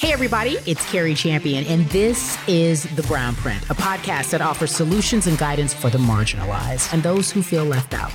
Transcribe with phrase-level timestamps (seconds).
[0.00, 5.26] Hey, everybody, it's Cari Champion, and this is The Brownprint, a podcast that offers solutions
[5.26, 8.12] and guidance for the marginalized and those who feel left out.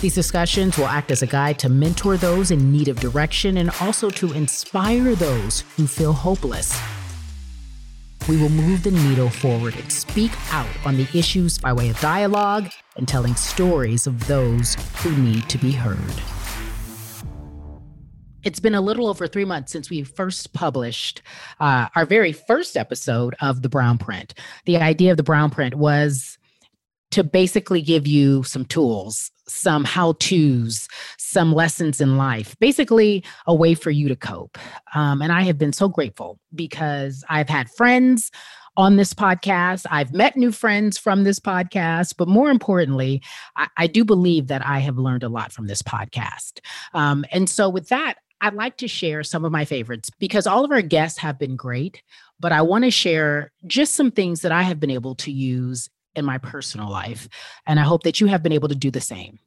[0.00, 3.68] These discussions will act as a guide to mentor those in need of direction and
[3.82, 6.80] also to inspire those who feel hopeless.
[8.26, 12.00] We will move the needle forward and speak out on the issues by way of
[12.00, 16.37] dialogue and telling stories of those who need to be heard.
[18.44, 21.22] It's been a little over three months since we first published
[21.58, 24.32] uh, our very first episode of the Brownprint.
[24.64, 26.38] The idea of the Brownprint was
[27.10, 33.54] to basically give you some tools, some how to's, some lessons in life, basically a
[33.54, 34.56] way for you to cope.
[34.94, 38.30] Um, and I have been so grateful because I've had friends
[38.76, 39.84] on this podcast.
[39.90, 43.20] I've met new friends from this podcast, but more importantly,
[43.56, 46.60] I, I do believe that I have learned a lot from this podcast.
[46.94, 50.64] Um, and so, with that, I'd like to share some of my favorites because all
[50.64, 52.02] of our guests have been great,
[52.38, 55.90] but I want to share just some things that I have been able to use
[56.14, 57.28] in my personal life.
[57.66, 59.38] And I hope that you have been able to do the same.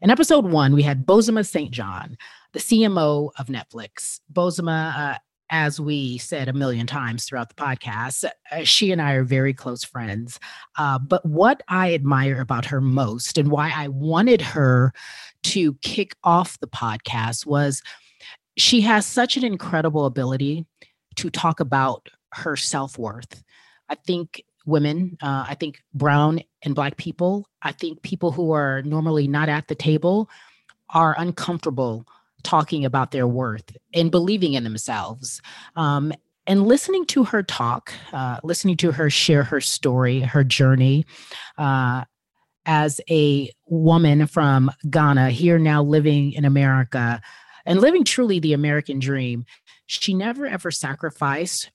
[0.00, 1.70] In episode one, we had Bozoma St.
[1.70, 2.16] John,
[2.52, 4.20] the CMO of Netflix.
[4.32, 5.18] Bozoma, uh,
[5.50, 9.52] as we said a million times throughout the podcast, uh, she and I are very
[9.52, 10.40] close friends.
[10.76, 14.92] Uh, but what I admire about her most and why I wanted her
[15.44, 17.82] to kick off the podcast was
[18.56, 20.66] she has such an incredible ability
[21.16, 23.42] to talk about her self worth.
[23.88, 28.82] I think women, uh, I think brown and black people, I think people who are
[28.82, 30.28] normally not at the table
[30.90, 32.06] are uncomfortable
[32.42, 35.40] talking about their worth and believing in themselves.
[35.76, 36.12] Um,
[36.46, 41.06] and listening to her talk, uh, listening to her share her story, her journey,
[41.56, 42.04] uh,
[42.66, 47.20] as a woman from Ghana, here now living in America,
[47.66, 49.44] and living truly the American dream,
[49.86, 51.70] she never ever sacrificed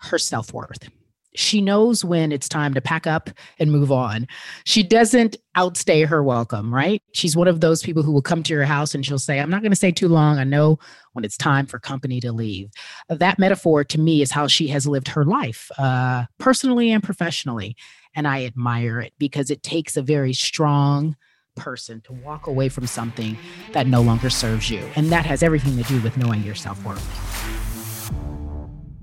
[0.00, 0.88] her self worth.
[1.34, 4.26] She knows when it's time to pack up and move on.
[4.64, 7.02] She doesn't outstay her welcome, right?
[7.12, 9.50] She's one of those people who will come to your house and she'll say, I'm
[9.50, 10.38] not going to stay too long.
[10.38, 10.78] I know
[11.12, 12.70] when it's time for company to leave.
[13.08, 17.76] That metaphor to me is how she has lived her life, uh, personally and professionally.
[18.14, 21.14] And I admire it because it takes a very strong,
[21.58, 23.36] person to walk away from something
[23.72, 24.88] that no longer serves you.
[24.96, 27.04] And that has everything to do with knowing your self worth.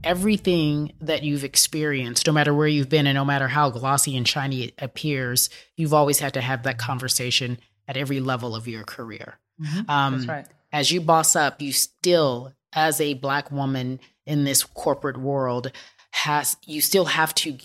[0.04, 4.28] Everything that you've experienced, no matter where you've been and no matter how glossy and
[4.28, 7.58] shiny it appears, you've always had to have that conversation
[7.88, 9.40] at every level of your career.
[9.62, 9.90] Mm-hmm.
[9.90, 10.48] Um, That's right.
[10.72, 15.72] As you boss up, you still, as a Black woman in this corporate world,
[16.12, 17.58] has you still have to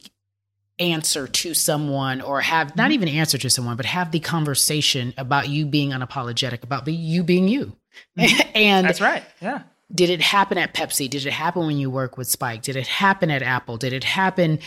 [0.81, 2.93] answer to someone or have not mm-hmm.
[2.93, 7.23] even answer to someone but have the conversation about you being unapologetic about the, you
[7.23, 7.77] being you
[8.19, 8.51] mm-hmm.
[8.55, 11.11] and that's right yeah did it happen at Pepsi?
[11.11, 12.63] Did it happen when you work with Spike?
[12.63, 13.77] Did it happen at Apple?
[13.77, 14.61] Did it happen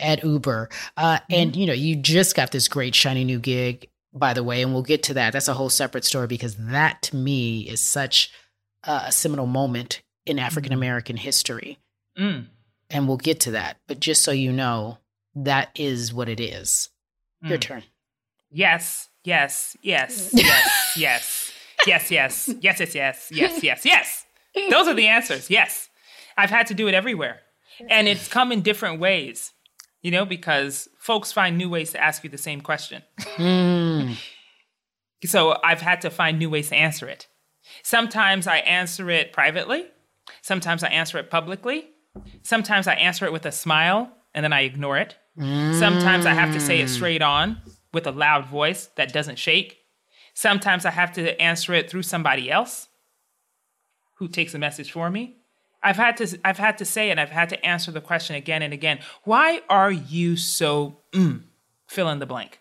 [0.00, 0.68] at Uber?
[0.96, 1.34] Uh, mm-hmm.
[1.34, 4.72] And you know, you just got this great shiny new gig, by the way, and
[4.72, 5.32] we'll get to that.
[5.32, 8.30] That's a whole separate story because that to me is such
[8.84, 11.78] a seminal moment in African American history.
[12.18, 12.46] Mm.
[12.90, 13.78] And we'll get to that.
[13.86, 14.98] But just so you know,
[15.44, 16.88] that is what it is.
[17.44, 17.48] Mm.
[17.50, 17.82] Your turn.
[18.50, 20.30] Yes, yes, yes,
[20.96, 21.52] yes, yes,
[21.86, 24.26] yes, yes, yes, yes, yes, yes, yes, yes.
[24.70, 25.50] Those are the answers.
[25.50, 25.88] Yes.
[26.36, 27.40] I've had to do it everywhere.
[27.88, 29.52] And it's come in different ways,
[30.02, 33.02] you know, because folks find new ways to ask you the same question.
[33.36, 34.16] Mm.
[35.24, 37.26] So I've had to find new ways to answer it.
[37.82, 39.86] Sometimes I answer it privately,
[40.42, 41.88] sometimes I answer it publicly,
[42.44, 45.16] sometimes I answer it with a smile and then I ignore it.
[45.38, 47.62] Sometimes I have to say it straight on
[47.92, 49.78] with a loud voice that doesn't shake.
[50.34, 52.88] Sometimes I have to answer it through somebody else
[54.14, 55.36] who takes a message for me.
[55.80, 57.18] I've had to I've had to say it.
[57.20, 58.98] I've had to answer the question again and again.
[59.22, 61.42] Why are you so mm,
[61.86, 62.58] fill in the blank?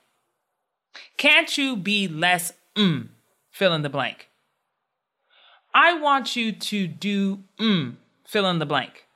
[1.18, 3.08] Can't you be less mm,
[3.50, 4.30] fill in the blank?
[5.74, 9.07] I want you to do mm, fill in the blank.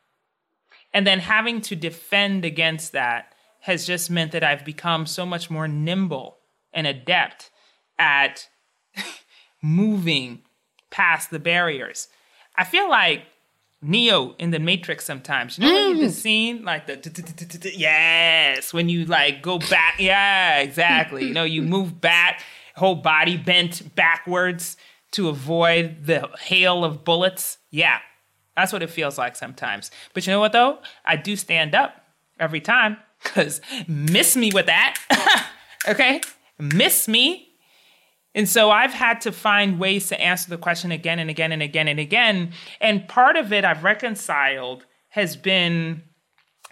[0.93, 5.49] And then having to defend against that has just meant that I've become so much
[5.49, 6.37] more nimble
[6.73, 7.51] and adept
[7.97, 8.49] at
[9.61, 10.41] moving
[10.89, 12.07] past the barriers.
[12.55, 13.23] I feel like
[13.81, 15.57] Neo in the Matrix sometimes.
[15.57, 15.99] You know mm.
[15.99, 19.95] the scene like the yes when you like go back.
[19.99, 21.25] Yeah, exactly.
[21.25, 22.43] You know you move back,
[22.75, 24.77] whole body bent backwards
[25.11, 27.57] to avoid the hail of bullets.
[27.69, 27.99] Yeah,
[28.55, 29.91] that's what it feels like sometimes.
[30.13, 30.79] But you know what though?
[31.05, 32.03] I do stand up
[32.39, 35.47] every time because miss me with that.
[35.87, 36.21] okay?
[36.59, 37.47] Miss me.
[38.33, 41.61] And so I've had to find ways to answer the question again and again and
[41.61, 42.53] again and again.
[42.79, 46.03] And part of it I've reconciled has been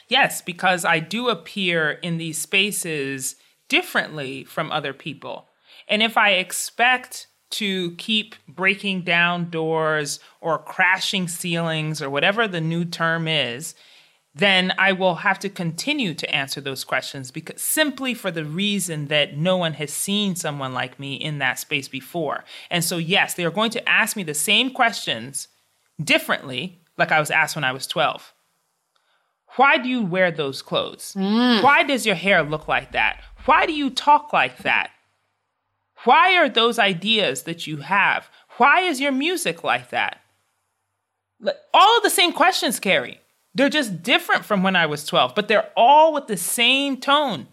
[0.09, 3.35] yes, because I do appear in these spaces
[3.69, 5.47] differently from other people.
[5.87, 12.61] And if I expect to keep breaking down doors or crashing ceilings or whatever the
[12.61, 13.75] new term is,
[14.39, 19.07] then I will have to continue to answer those questions because simply for the reason
[19.07, 22.43] that no one has seen someone like me in that space before.
[22.69, 25.47] And so, yes, they are going to ask me the same questions
[26.03, 28.33] differently, like I was asked when I was 12.
[29.55, 31.13] Why do you wear those clothes?
[31.17, 31.63] Mm.
[31.63, 33.21] Why does your hair look like that?
[33.45, 34.91] Why do you talk like that?
[36.05, 38.29] Why are those ideas that you have?
[38.57, 40.21] Why is your music like that?
[41.73, 43.19] All of the same questions, Cari.
[43.55, 47.47] They're just different from when I was 12, but they're all with the same tone.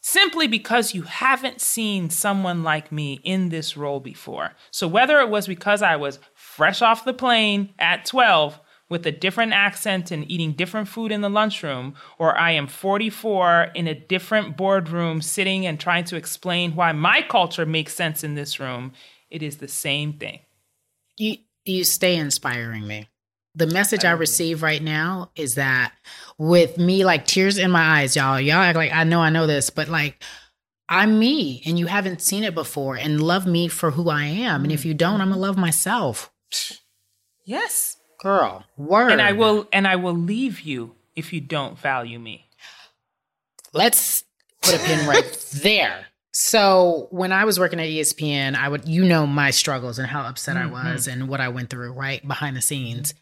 [0.00, 4.52] Simply because you haven't seen someone like me in this role before.
[4.72, 9.12] So, whether it was because I was fresh off the plane at 12 with a
[9.12, 13.94] different accent and eating different food in the lunchroom, or I am 44 in a
[13.94, 18.92] different boardroom sitting and trying to explain why my culture makes sense in this room,
[19.30, 20.40] it is the same thing.
[21.16, 23.08] You, you stay inspiring me
[23.54, 25.92] the message I, I receive right now is that
[26.38, 29.46] with me like tears in my eyes, y'all, y'all act like I know I know
[29.46, 30.22] this, but like
[30.88, 34.64] I'm me and you haven't seen it before and love me for who I am.
[34.64, 36.30] And if you don't, I'm gonna love myself.
[37.44, 37.96] Yes.
[38.20, 39.12] Girl, word.
[39.12, 42.46] And I will and I will leave you if you don't value me.
[43.72, 44.24] Let's
[44.62, 46.06] put a pin right there.
[46.34, 50.22] So when I was working at ESPN, I would you know my struggles and how
[50.22, 50.74] upset mm-hmm.
[50.74, 52.26] I was and what I went through, right?
[52.26, 53.12] Behind the scenes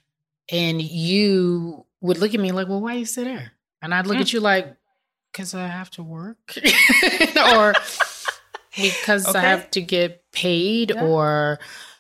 [0.51, 3.53] and you would look at me like, well, why you sit there?
[3.83, 4.23] And I'd look mm.
[4.23, 4.77] at you like,
[5.33, 6.39] because I have to work,
[7.55, 7.75] or
[8.77, 9.39] because okay.
[9.39, 11.05] I have to get paid, yeah.
[11.05, 11.59] or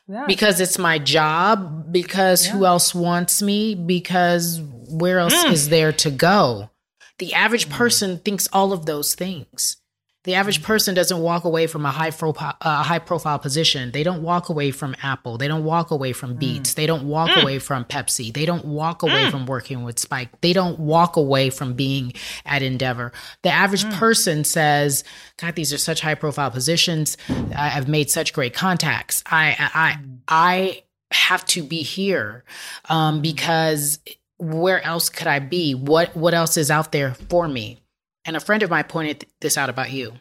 [0.08, 0.26] yeah.
[0.26, 2.52] because it's my job, because yeah.
[2.52, 5.52] who else wants me, because where else mm.
[5.52, 6.70] is there to go?
[7.18, 7.72] The average mm.
[7.72, 9.76] person thinks all of those things.
[10.24, 13.90] The average person doesn't walk away from a high profile, uh, high profile position.
[13.92, 15.38] They don't walk away from Apple.
[15.38, 16.72] They don't walk away from Beats.
[16.72, 16.74] Mm.
[16.74, 17.42] They don't walk mm.
[17.42, 18.30] away from Pepsi.
[18.32, 19.30] They don't walk away mm.
[19.30, 20.28] from working with Spike.
[20.42, 22.12] They don't walk away from being
[22.44, 23.12] at Endeavor.
[23.42, 23.94] The average mm.
[23.94, 25.04] person says,
[25.38, 27.16] "God, these are such high profile positions.
[27.56, 29.22] I've made such great contacts.
[29.24, 30.82] I, I, I
[31.12, 32.44] have to be here
[32.90, 33.98] um, because."
[34.42, 35.74] Where else could I be?
[35.74, 37.79] What what else is out there for me?
[38.24, 40.12] And a friend of mine pointed this out about you.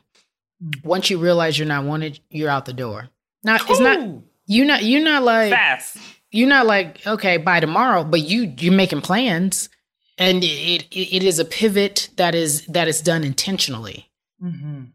[0.63, 0.85] Mm.
[0.85, 3.09] Once you realize you're not wanted, you're out the door.
[3.43, 3.71] Now cool.
[3.71, 5.97] it's not you not you're not like fast.
[6.31, 9.69] You're not like okay by tomorrow, but you you're making plans,
[10.17, 14.09] and it it, it is a pivot that is that is done intentionally.
[14.43, 14.85] Mm-hmm.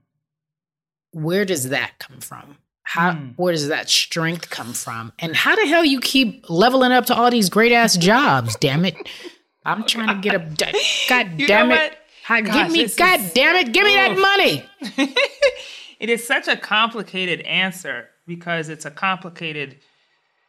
[1.13, 2.59] Where does that come from?
[2.83, 3.35] How mm.
[3.37, 5.13] where does that strength come from?
[5.19, 8.57] And how the hell you keep leveling up to all these great ass jobs?
[8.57, 8.97] damn it!
[9.65, 10.39] I'm trying to get a
[11.09, 11.97] god damn it.
[12.29, 14.65] Gosh, give me, God is, damn it, give me that money.
[16.01, 19.79] it is such a complicated answer because it's a complicated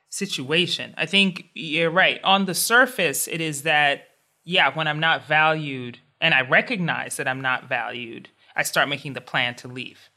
[0.09, 0.93] situation.
[0.97, 2.21] I think you're right.
[2.23, 4.07] On the surface, it is that,
[4.43, 9.13] yeah, when I'm not valued and I recognize that I'm not valued, I start making
[9.13, 10.09] the plan to leave.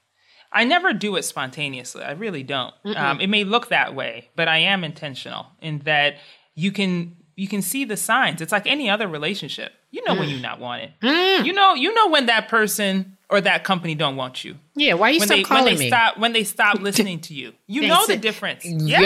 [0.53, 2.03] I never do it spontaneously.
[2.03, 2.73] I really don't.
[2.97, 6.17] Um, it may look that way, but I am intentional in that
[6.55, 8.41] you can you can see the signs.
[8.41, 9.73] It's like any other relationship.
[9.91, 10.19] You know mm.
[10.19, 10.93] when you're not wanted.
[11.03, 11.47] Mm.
[11.47, 14.57] You know, you know when that person or that company don't want you.
[14.75, 15.89] Yeah, why you when stop they, calling when they me?
[15.89, 17.53] Stop, when they stop listening to you.
[17.67, 18.65] You know the difference.
[18.65, 19.01] Yeah.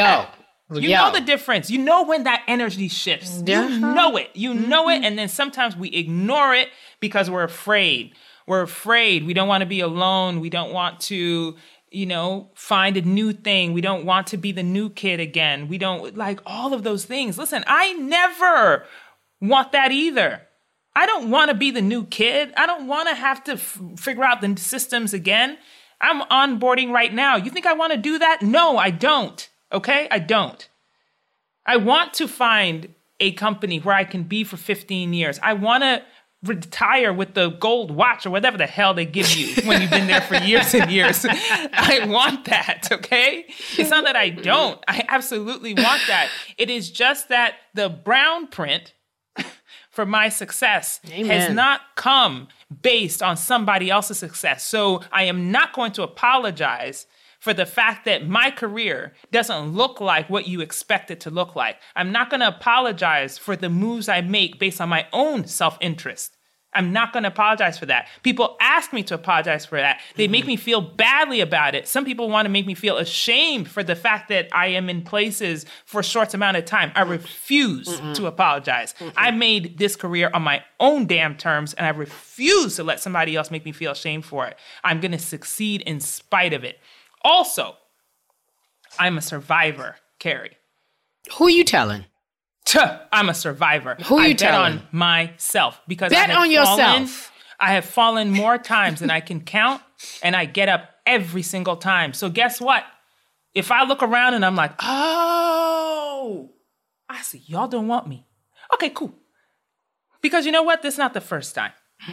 [0.71, 0.81] Yo.
[0.81, 0.99] You Yo.
[0.99, 1.71] know the difference.
[1.71, 3.43] You know when that energy shifts.
[3.45, 3.69] Yeah.
[3.69, 4.31] You know it.
[4.35, 4.69] You mm-hmm.
[4.69, 5.05] know it.
[5.05, 8.15] And then sometimes we ignore it because we're afraid.
[8.47, 9.27] We're afraid.
[9.27, 10.41] We don't want to be alone.
[10.41, 11.57] We don't want to
[11.93, 13.75] you know, find a new thing.
[13.75, 15.69] We don't want to be the new kid again.
[15.69, 17.37] We don't like all of those things.
[17.37, 18.87] Listen, I never
[19.41, 20.41] want that either.
[20.95, 22.53] I don't want to be the new kid.
[22.57, 25.59] I don't want to have to f- figure out the systems again.
[26.01, 27.37] I'm onboarding right now.
[27.37, 28.43] You think I want to do that?
[28.43, 29.49] No, I don't.
[29.73, 30.09] Okay?
[30.11, 30.69] I don't.
[31.65, 35.39] I want to find a company where I can be for 15 years.
[35.43, 36.03] I want to
[36.43, 40.09] retire with the gold watch or whatever the hell they give you when you've been
[40.09, 41.25] there for years and years.
[41.25, 43.47] I want that, okay?
[43.79, 44.83] It's not that I don't.
[44.89, 46.29] I absolutely want that.
[46.59, 48.93] It is just that the brown print
[49.93, 51.27] for my success Amen.
[51.27, 52.49] has not come
[52.81, 54.67] based on somebody else's success.
[54.67, 57.07] So I am not going to apologize
[57.39, 61.55] for the fact that my career doesn't look like what you expect it to look
[61.55, 61.77] like.
[61.95, 65.77] I'm not going to apologize for the moves I make based on my own self
[65.81, 66.37] interest.
[66.75, 68.09] I'm not going to apologize for that.
[68.23, 70.01] People ask me to apologize for that.
[70.17, 71.87] They make me feel badly about it.
[71.87, 75.03] Some people want to make me feel ashamed for the fact that I am in
[75.03, 76.91] places for a short amount of time.
[76.95, 78.15] I refuse Mm-mm.
[78.15, 78.95] to apologize.
[78.99, 79.13] Mm-mm.
[79.17, 83.37] I made this career on my own damn terms, and I refuse to let somebody
[83.37, 84.57] else make me feel ashamed for it.
[84.83, 86.79] I'm going to succeed in spite of it.
[87.23, 87.77] Also,
[88.99, 90.57] I'm a survivor, Cari.
[91.35, 92.07] Who are you telling?
[92.65, 93.97] Tuh, I'm a survivor.
[94.05, 94.77] Who are you I telling?
[94.77, 96.51] bet on myself because bet I on fallen,
[97.03, 97.33] yourself.
[97.59, 99.83] I have fallen more times than I can count,
[100.23, 102.13] and I get up every single time.
[102.13, 102.85] So guess what?
[103.55, 106.51] If I look around and I'm like, oh,
[107.09, 108.27] I see y'all don't want me.
[108.75, 109.15] Okay, cool.
[110.23, 110.83] Because you know what?
[110.83, 111.73] This is not the first time.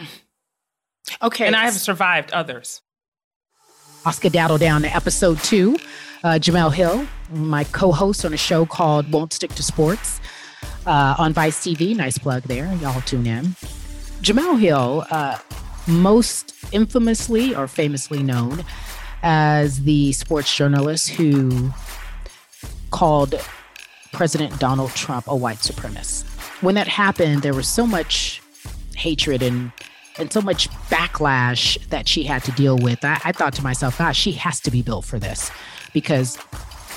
[1.22, 1.46] Okay.
[1.46, 2.82] And I have survived others.
[4.06, 5.76] Oscar Daddle down to episode two.
[6.22, 10.20] Uh, Jemele Hill, my co host on a show called Won't Stick to Sports
[10.86, 11.96] uh, on Vice TV.
[11.96, 12.72] Nice plug there.
[12.76, 13.46] Y'all tune in.
[14.22, 15.38] Jemele Hill, uh,
[15.86, 18.64] most infamously or famously known
[19.22, 21.70] as the sports journalist who
[22.90, 23.34] called
[24.12, 26.24] President Donald Trump a white supremacist.
[26.62, 28.42] When that happened, there was so much
[28.96, 29.72] hatred and
[30.18, 33.04] and so much backlash that she had to deal with.
[33.04, 35.50] I, I thought to myself, gosh, she has to be built for this
[35.92, 36.36] because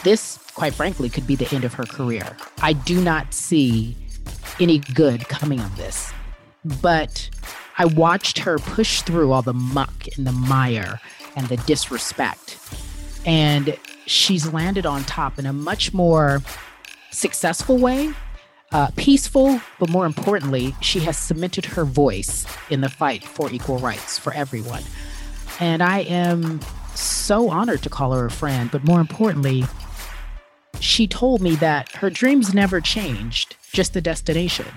[0.03, 2.37] this, quite frankly, could be the end of her career.
[2.61, 3.95] I do not see
[4.59, 6.11] any good coming of this.
[6.81, 7.29] But
[7.77, 10.99] I watched her push through all the muck and the mire
[11.35, 12.57] and the disrespect.
[13.25, 16.41] And she's landed on top in a much more
[17.11, 18.13] successful way,
[18.71, 23.77] uh, peaceful, but more importantly, she has cemented her voice in the fight for equal
[23.77, 24.83] rights for everyone.
[25.59, 26.59] And I am
[26.95, 29.65] so honored to call her a friend, but more importantly,
[30.79, 34.67] she told me that her dreams never changed, just the destination.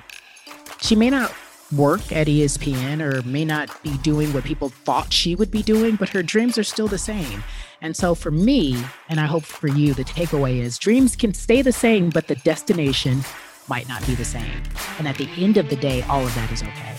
[0.80, 1.32] She may not
[1.74, 5.96] work at ESPN or may not be doing what people thought she would be doing,
[5.96, 7.42] but her dreams are still the same.
[7.80, 11.62] And so for me, and I hope for you, the takeaway is dreams can stay
[11.62, 13.22] the same, but the destination
[13.68, 14.62] might not be the same.
[14.98, 16.96] And at the end of the day, all of that is okay.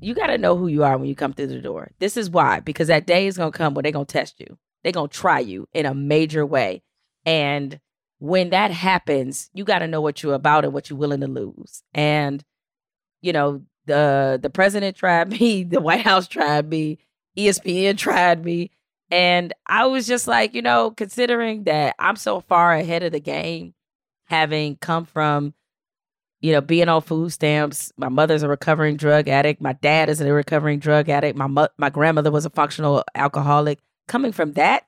[0.00, 1.90] You got to know who you are when you come through the door.
[1.98, 4.38] This is why, because that day is going to come where they're going to test
[4.38, 4.58] you.
[4.84, 6.82] They're going to try you in a major way.
[7.26, 7.80] And
[8.18, 11.26] when that happens, you got to know what you're about and what you're willing to
[11.26, 11.82] lose.
[11.92, 12.44] And
[13.22, 16.98] you know, the the president tried me, the White House tried me,
[17.36, 18.70] ESPN tried me,
[19.10, 23.20] and I was just like, you know, considering that I'm so far ahead of the
[23.20, 23.74] game,
[24.26, 25.54] having come from
[26.44, 27.90] you know, being on food stamps.
[27.96, 29.62] My mother's a recovering drug addict.
[29.62, 31.38] My dad is a recovering drug addict.
[31.38, 33.78] My mo- my grandmother was a functional alcoholic.
[34.06, 34.84] Coming from that,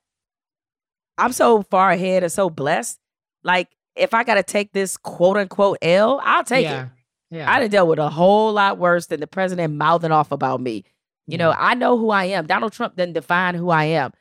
[1.19, 2.99] I'm so far ahead and so blessed
[3.47, 6.83] like, if I got to take this quote unquote L, I'll take yeah.
[6.83, 6.89] it.
[7.31, 7.51] Yeah.
[7.51, 10.85] I done dealt with a whole lot worse than the president mouthing off about me.
[11.27, 12.47] You know, I know who I am.
[12.47, 14.13] Donald Trump doesn't define who I am.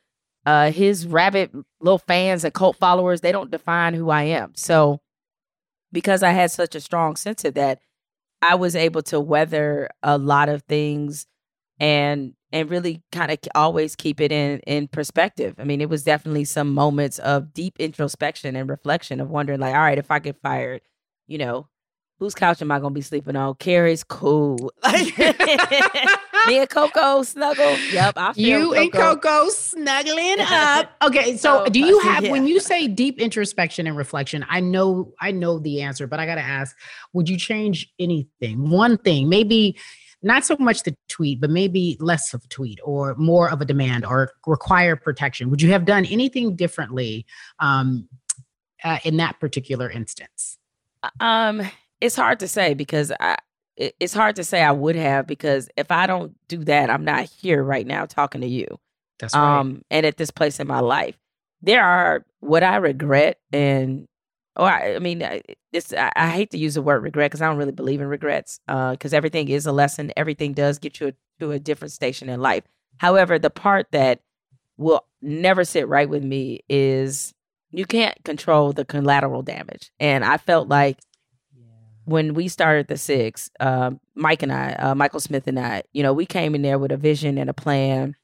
[0.46, 4.54] Uh, his rabid little fans and cult followers, they don't define who I am.
[4.56, 5.02] So,
[5.92, 7.80] because I had such a strong sense of that,
[8.42, 11.28] I was able to weather a lot of things
[11.80, 15.56] and and really kind of always keep it in in perspective.
[15.60, 19.76] I mean, it was definitely some moments of deep introspection and reflection of wondering, like,
[19.76, 20.82] all right, if I get fired,
[21.28, 21.68] you know,
[22.20, 23.56] whose couch am I gonna be sleeping on?
[23.56, 24.72] Cari's cool.
[24.84, 25.18] Like
[26.48, 27.76] Me and Coco snuggle.
[27.92, 28.80] Yep, I feel you Coco.
[28.82, 30.92] and Coco snuggling up.
[31.02, 34.46] Okay, so Oh, do you have when you say deep introspection and reflection?
[34.48, 36.76] I know I know the answer, but I got to ask:
[37.14, 38.70] Would you change anything?
[38.70, 39.76] One thing, maybe
[40.26, 43.66] not so much the tweet, but maybe less of a tweet or more of a
[43.66, 45.50] demand or require protection.
[45.50, 47.26] Would you have done anything differently
[47.60, 48.10] um,
[48.84, 50.58] uh, in that particular instance?
[51.20, 51.62] Um,
[52.02, 53.38] it's hard to say because I
[53.78, 57.26] it's hard to say I would have because if I don't do that, I'm not
[57.26, 58.68] here right now talking to you.
[59.20, 59.60] That's right.
[59.60, 61.18] um and at this place in my life
[61.62, 64.08] there are what i regret and
[64.56, 67.42] or i, I mean I- it's I, I hate to use the word regret because
[67.42, 71.00] i don't really believe in regrets uh because everything is a lesson everything does get
[71.00, 72.64] you to a different station in life
[72.98, 74.22] however the part that
[74.78, 77.34] will never sit right with me is
[77.72, 80.98] you can't control the collateral damage and i felt like
[82.06, 86.04] when we started the six um, mike and i uh, michael smith and i you
[86.04, 88.16] know we came in there with a vision and a plan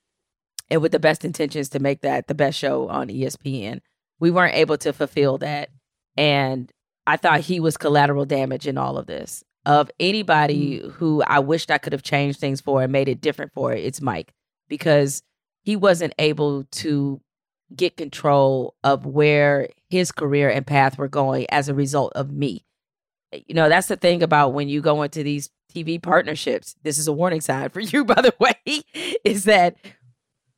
[0.70, 3.82] and with the best intentions to make that the best show on ESPN.
[4.22, 5.70] We weren't able to fulfill that.
[6.18, 6.72] And
[7.08, 9.44] I thought he was collateral damage in all of this.
[9.66, 10.90] Of anybody mm-hmm.
[10.90, 14.02] who I wished I could have changed things for and made it different for, it's
[14.02, 14.34] Mike
[14.68, 15.22] because
[15.62, 17.22] he wasn't able to
[17.76, 22.66] get control of where his career and path were going as a result of me.
[23.32, 26.76] you know, that's the thing about when you go into these TV partnerships.
[26.84, 28.84] This is a warning sign for you, by the way,
[29.24, 29.78] is that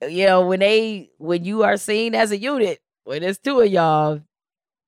[0.07, 3.71] you know when they when you are seen as a unit, when there's two of
[3.71, 4.21] y'all,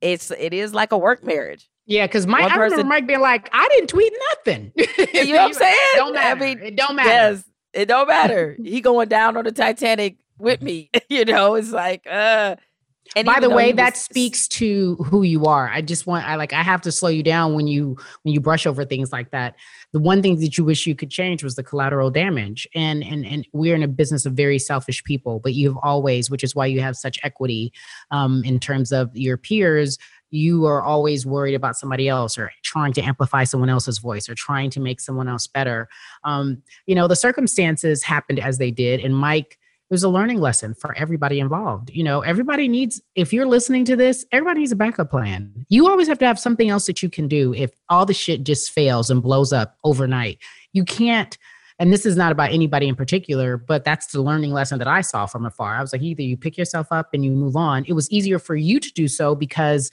[0.01, 1.69] it's it is like a work marriage.
[1.87, 5.47] Yeah, because Mike, I remember Mike being like, "I didn't tweet nothing." you know what
[5.47, 5.77] I'm saying?
[5.95, 6.43] Don't matter.
[6.43, 7.09] I mean, it don't matter.
[7.09, 8.57] Yes, it don't matter.
[8.63, 10.89] he going down on the Titanic with me.
[11.09, 12.55] you know, it's like, uh.
[13.15, 15.69] And By the way, was, that speaks to who you are.
[15.69, 18.39] I just want I like I have to slow you down when you when you
[18.39, 19.55] brush over things like that.
[19.91, 22.67] The one thing that you wish you could change was the collateral damage.
[22.74, 26.43] And and and we're in a business of very selfish people, but you've always, which
[26.43, 27.71] is why you have such equity
[28.12, 29.97] um, in terms of your peers,
[30.31, 34.35] you are always worried about somebody else or trying to amplify someone else's voice or
[34.35, 35.88] trying to make someone else better.
[36.24, 39.59] Um, you know, the circumstances happened as they did, and Mike
[39.89, 41.89] was a learning lesson for everybody involved.
[41.92, 45.65] You know, everybody needs, if you're listening to this, everybody needs a backup plan.
[45.70, 48.44] You always have to have something else that you can do if all the shit
[48.44, 50.39] just fails and blows up overnight.
[50.74, 51.38] You can't,
[51.77, 55.01] and this is not about anybody in particular, but that's the learning lesson that I
[55.01, 55.75] saw from afar.
[55.75, 57.86] I was like, either you pick yourself up and you move on.
[57.86, 59.92] It was easier for you to do so because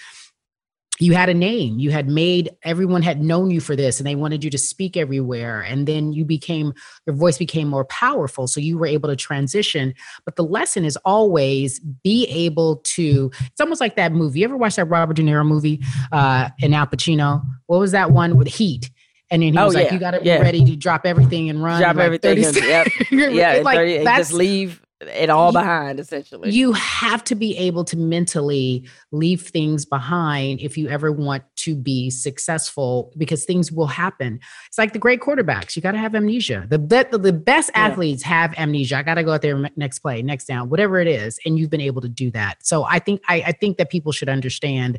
[1.01, 4.15] you had a name you had made everyone had known you for this and they
[4.15, 6.73] wanted you to speak everywhere and then you became
[7.07, 9.95] your voice became more powerful so you were able to transition
[10.25, 14.57] but the lesson is always be able to it's almost like that movie you ever
[14.57, 15.83] watch that robert de niro movie
[16.13, 18.91] uh in al pacino what was that one with heat
[19.31, 20.43] and then he oh, was yeah, like, "You got to be yeah.
[20.43, 22.45] ready to drop everything and run." Drop like everything.
[22.45, 22.87] And, yep.
[23.11, 26.50] yeah, like 30, just leave it all you, behind essentially.
[26.50, 31.75] you have to be able to mentally leave things behind if you ever want to
[31.75, 34.40] be successful because things will happen.
[34.66, 35.76] It's like the great quarterbacks.
[35.76, 36.66] You got to have amnesia.
[36.68, 38.28] The, the, the best athletes yeah.
[38.28, 38.97] have amnesia.
[38.97, 41.71] I got to go out there next play next down whatever it is and you've
[41.71, 42.64] been able to do that.
[42.64, 44.99] So i think I, I think that people should understand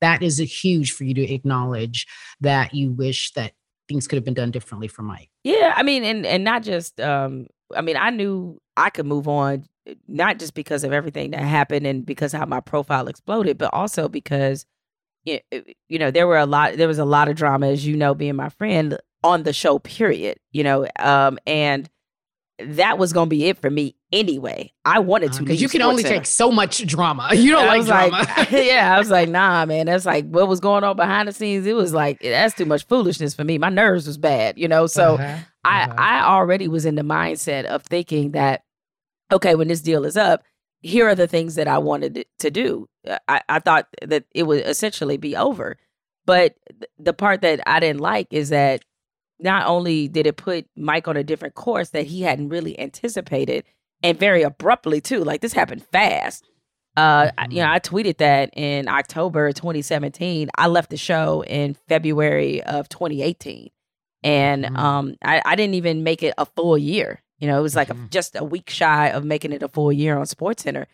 [0.00, 2.06] that is a huge for you to acknowledge
[2.40, 3.52] that you wish that
[3.88, 5.30] things could have been done differently for mike.
[5.42, 9.28] Yeah i mean and and not just um I mean, I knew I could move
[9.28, 9.64] on,
[10.08, 14.08] not just because of everything that happened and because how my profile exploded, but also
[14.08, 14.66] because,
[15.26, 15.40] eh,
[15.88, 18.14] you know, there were a lot, there was a lot of drama, as you know,
[18.14, 21.88] being my friend on the show, period, you know, um, and
[22.58, 24.72] that was going to be it for me anyway.
[24.84, 26.18] I wanted to because you can only Center.
[26.18, 27.30] take so much drama.
[27.34, 28.26] You don't like drama.
[28.36, 29.86] Like, yeah, I was like, nah, man.
[29.86, 31.66] That's like what was going on behind the scenes.
[31.66, 33.58] It was like that's too much foolishness for me.
[33.58, 34.86] My nerves was bad, you know.
[34.86, 35.38] So uh-huh.
[35.64, 35.94] I uh-huh.
[35.96, 38.62] I already was in the mindset of thinking that
[39.32, 40.42] okay, when this deal is up,
[40.80, 42.88] here are the things that I wanted to do.
[43.08, 45.76] Uh, I, I thought that it would essentially be over.
[46.26, 46.56] But
[46.98, 48.84] the part that I didn't like is that
[49.38, 53.64] not only did it put Mike on a different course that he hadn't really anticipated
[54.02, 55.24] and very abruptly too.
[55.24, 56.48] Like this happened fast.
[56.96, 57.52] Uh, mm-hmm.
[57.52, 60.48] you know, I tweeted that in October 2017.
[60.56, 63.70] I left the show in February of 2018,
[64.24, 64.76] and mm-hmm.
[64.76, 67.22] um, I, I, didn't even make it a full year.
[67.38, 68.06] You know, it was like mm-hmm.
[68.06, 70.86] a, just a week shy of making it a full year on SportsCenter.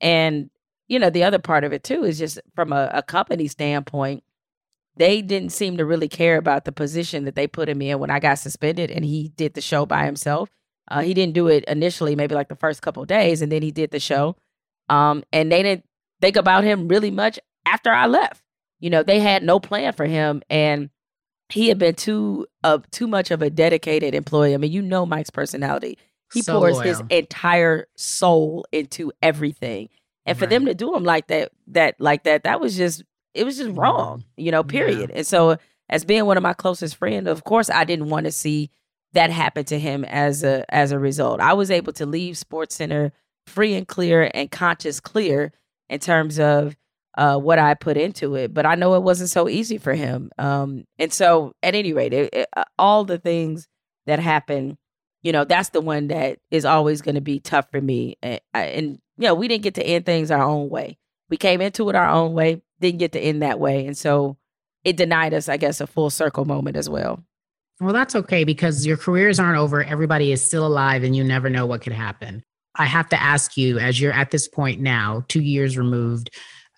[0.00, 0.50] And
[0.88, 4.24] you know, the other part of it too is just from a, a company standpoint
[4.98, 8.10] they didn't seem to really care about the position that they put him in when
[8.10, 10.50] I got suspended and he did the show by himself.
[10.90, 13.70] Uh, he didn't do it initially, maybe like the first couple days, and then he
[13.70, 14.36] did the show.
[14.88, 15.84] Um, and they didn't
[16.20, 18.42] think about him really much after I left.
[18.80, 20.90] You know, they had no plan for him, and
[21.50, 24.54] he had been too of uh, too much of a dedicated employee.
[24.54, 25.98] I mean, you know Mike's personality.
[26.32, 26.86] He so pours loyal.
[26.86, 29.88] his entire soul into everything.
[30.26, 30.38] And right.
[30.38, 33.02] for them to do him like that, that like that, that was just
[33.34, 35.10] it was just wrong, you know, period.
[35.10, 35.18] Yeah.
[35.18, 35.56] And so
[35.88, 38.70] as being one of my closest friends, of course I didn't want to see
[39.14, 41.40] that happen to him as a as a result.
[41.40, 43.12] I was able to leave SportsCenter
[43.46, 45.52] free and clear and conscious clear
[45.88, 46.76] in terms of
[47.16, 50.30] uh, what I put into it, but I know it wasn't so easy for him.
[50.38, 53.66] Um, and so, at any rate, it, it, uh, all the things
[54.06, 54.78] that happen,
[55.22, 58.16] you know, that's the one that is always going to be tough for me.
[58.22, 60.98] And, and, you know, we didn't get to end things our own way.
[61.28, 63.86] We came into it our own way didn't get to end that way.
[63.86, 64.36] And so
[64.84, 67.22] it denied us, I guess, a full circle moment as well.
[67.80, 69.84] Well, that's okay because your careers aren't over.
[69.84, 72.42] Everybody is still alive and you never know what could happen.
[72.74, 76.30] I have to ask you, as you're at this point now, two years removed,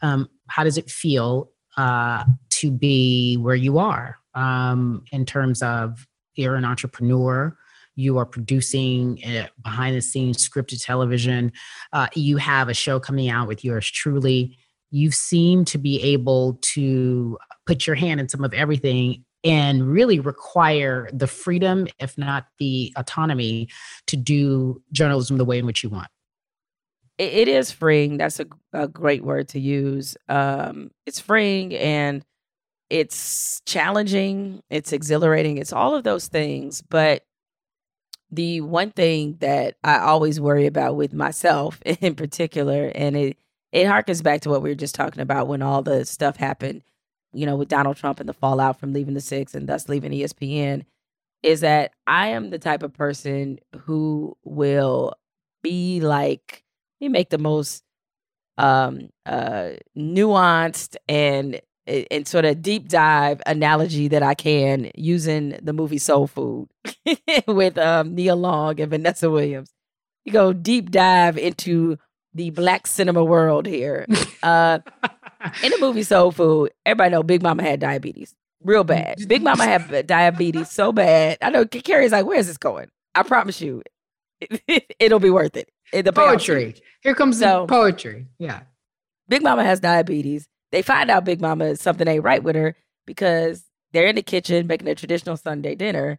[0.03, 6.07] um, how does it feel uh, to be where you are um, in terms of
[6.35, 7.57] you're an entrepreneur?
[7.97, 11.53] You are producing uh, behind the scenes scripted television.
[11.93, 14.57] Uh, you have a show coming out with yours truly
[14.91, 20.21] you seem to be able to put your hand in some of everything and really
[20.21, 23.69] require the freedom, if not the autonomy,
[24.07, 26.09] to do journalism the way in which you want.
[27.21, 28.17] It is freeing.
[28.17, 30.17] That's a, a great word to use.
[30.31, 32.25] Um, it's freeing, and
[32.89, 36.81] it's challenging, it's exhilarating, it's all of those things.
[36.81, 37.25] But
[38.31, 43.37] the one thing that I always worry about with myself in particular, and it
[43.71, 46.81] it harkens back to what we were just talking about when all the stuff happened,
[47.35, 50.13] you know, with Donald Trump and the fallout from leaving the six and thus leaving
[50.13, 50.87] ESPN,
[51.43, 55.13] is that I am the type of person who will
[55.63, 56.65] be like,
[57.01, 57.83] me make the most
[58.59, 65.73] um uh nuanced and and sort of deep dive analogy that I can using the
[65.73, 66.69] movie Soul Food
[67.47, 69.73] with um, Nia Long and Vanessa Williams.
[70.25, 71.99] You go deep dive into
[72.35, 74.07] the black cinema world here.
[74.43, 74.79] Uh,
[75.63, 79.27] in the movie Soul Food, everybody know Big Mama had diabetes, real bad.
[79.27, 81.39] Big Mama had diabetes so bad.
[81.43, 83.83] I know Cari's like, "Where's this going?" I promise you,
[84.41, 85.71] it, will be worth it.
[85.93, 86.77] The poetry.
[87.01, 88.27] Here comes so, the poetry.
[88.39, 88.63] Yeah.
[89.29, 92.75] Big Mama has diabetes they find out Big Mama something ain't right with her
[93.07, 96.19] because they're in the kitchen making a traditional Sunday dinner,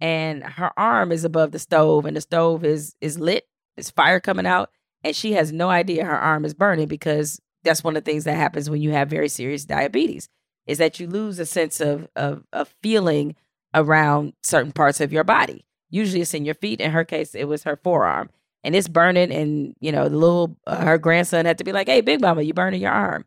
[0.00, 3.46] and her arm is above the stove, and the stove is is lit.
[3.76, 4.70] There's fire coming out,
[5.04, 8.24] and she has no idea her arm is burning because that's one of the things
[8.24, 10.28] that happens when you have very serious diabetes
[10.66, 13.36] is that you lose a sense of of, of feeling
[13.74, 15.64] around certain parts of your body.
[15.90, 16.80] Usually, it's in your feet.
[16.80, 18.30] In her case, it was her forearm,
[18.64, 19.32] and it's burning.
[19.32, 22.42] And you know, the little uh, her grandson had to be like, "Hey, Big Mama,
[22.42, 23.24] you burning your arm."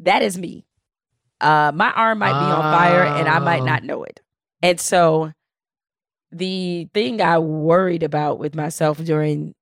[0.00, 0.66] That is me.
[1.40, 3.86] Uh, my arm might be on fire and I might not oh.
[3.86, 4.20] know it.
[4.62, 5.32] And so
[6.32, 9.54] the thing I worried about with myself during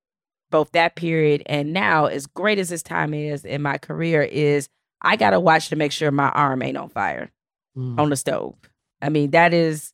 [0.50, 4.68] both that period and now, as great as this time is in my career, is
[5.00, 7.32] I got to watch to make sure my arm ain't on fire
[7.76, 7.98] mm.
[7.98, 8.54] on the stove.
[9.02, 9.92] I mean, that is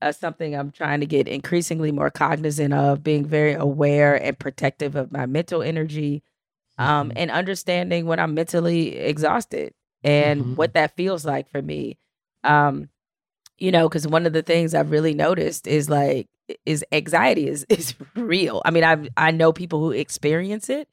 [0.00, 4.94] uh, something I'm trying to get increasingly more cognizant of, being very aware and protective
[4.94, 6.22] of my mental energy,
[6.78, 7.18] um, mm-hmm.
[7.18, 10.54] and understanding when I'm mentally exhausted and mm-hmm.
[10.54, 11.98] what that feels like for me.
[12.44, 12.88] Um,
[13.58, 16.28] you know, because one of the things I've really noticed is like
[16.64, 18.62] is anxiety is is real.
[18.64, 20.88] I mean, I I know people who experience it,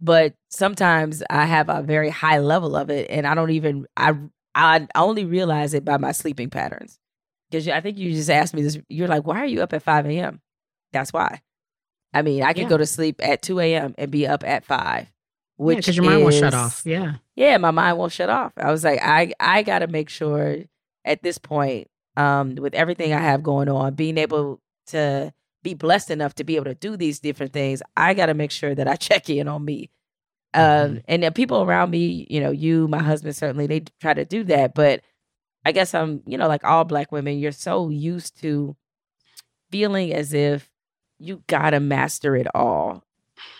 [0.00, 4.16] but sometimes I have a very high level of it, and I don't even I
[4.54, 6.98] I only realize it by my sleeping patterns.
[7.50, 8.78] Because I think you just asked me this.
[8.88, 10.40] You're like, why are you up at five a.m.?
[10.92, 11.42] That's why.
[12.12, 12.68] I mean, I could yeah.
[12.68, 13.94] go to sleep at two a.m.
[13.98, 15.12] and be up at five
[15.58, 16.82] which because yeah, your mind won't shut off.
[16.86, 18.52] Yeah, yeah, my mind won't shut off.
[18.56, 20.58] I was like, I I got to make sure
[21.04, 25.32] at this point, um, with everything I have going on, being able to
[25.62, 28.52] be blessed enough to be able to do these different things, I got to make
[28.52, 29.90] sure that I check in on me.
[30.54, 30.94] Mm-hmm.
[30.94, 34.24] Um, and the people around me, you know, you, my husband, certainly they try to
[34.24, 35.02] do that, but
[35.64, 38.76] I guess I'm, you know, like all black women, you're so used to
[39.70, 40.70] feeling as if
[41.18, 43.04] you gotta master it all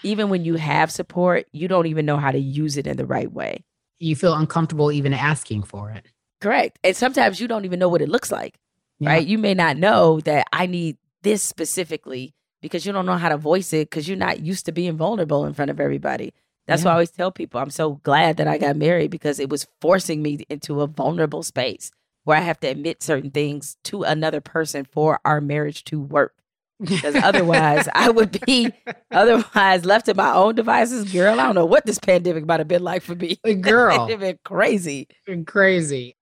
[0.02, 3.06] even when you have support, you don't even know how to use it in the
[3.06, 3.64] right way.
[3.98, 6.06] You feel uncomfortable even asking for it.
[6.40, 6.78] Correct.
[6.84, 8.58] And sometimes you don't even know what it looks like,
[8.98, 9.10] yeah.
[9.10, 9.26] right?
[9.26, 13.36] You may not know that I need this specifically because you don't know how to
[13.36, 16.32] voice it because you're not used to being vulnerable in front of everybody.
[16.68, 16.88] That's yeah.
[16.88, 19.66] why I always tell people I'm so glad that I got married because it was
[19.80, 21.90] forcing me into a vulnerable space
[22.24, 26.34] where I have to admit certain things to another person for our marriage to work
[26.78, 28.70] because otherwise I would be
[29.10, 31.10] otherwise left to my own devices.
[31.10, 33.36] Girl, I don't know what this pandemic might have been like for me.
[33.60, 36.16] Girl, it'd been crazy, been crazy.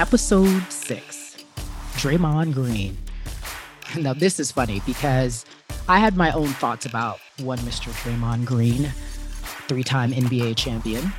[0.00, 1.36] Episode six,
[1.94, 2.98] Draymond Green.
[3.96, 5.46] Now this is funny because
[5.88, 7.90] I had my own thoughts about one Mr.
[8.02, 8.84] Draymond Green,
[9.68, 11.12] three-time NBA champion,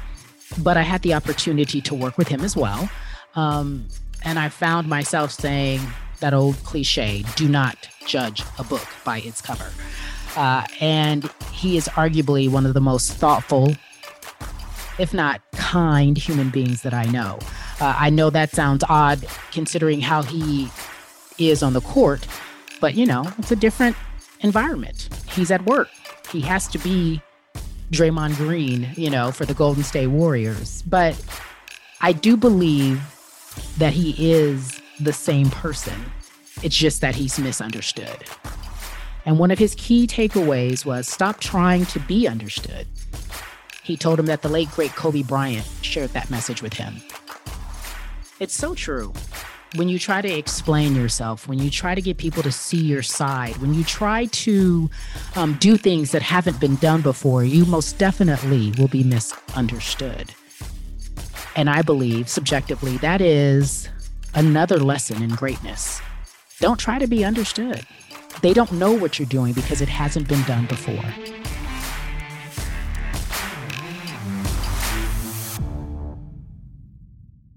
[0.60, 2.90] but I had the opportunity to work with him as well,
[3.36, 3.88] um,
[4.24, 5.82] and I found myself saying
[6.20, 9.72] that old cliche do not judge a book by its cover.
[10.36, 13.76] Uh, and he is arguably one of the most thoughtful,
[15.00, 17.40] if not kind, human beings that I know.
[17.80, 20.70] Uh, I know that sounds odd considering how he
[21.38, 22.28] is on the court,
[22.80, 23.96] but you know, it's a different
[24.42, 25.10] environment.
[25.30, 25.90] He's at work.
[26.32, 27.22] He has to be
[27.92, 30.82] Draymond Green, you know, for the Golden State Warriors.
[30.84, 31.22] But
[32.02, 33.02] I do believe
[33.78, 36.06] that he is the same person.
[36.64, 38.26] It's just that he's misunderstood.
[39.26, 42.88] And one of his key takeaways was stop trying to be understood.
[43.84, 47.02] He told him that the late, great Kobe Bryant shared that message with him.
[48.40, 49.14] It's so true.
[49.76, 53.02] When you try to explain yourself, when you try to get people to see your
[53.02, 54.90] side, when you try to
[55.36, 60.34] um, do things that haven't been done before, you most definitely will be misunderstood.
[61.56, 63.90] And I believe, subjectively, that is
[64.38, 66.02] Another lesson in greatness
[66.60, 67.86] don't try to be understood.
[68.42, 71.04] They don't know what you're doing because it hasn't been done before.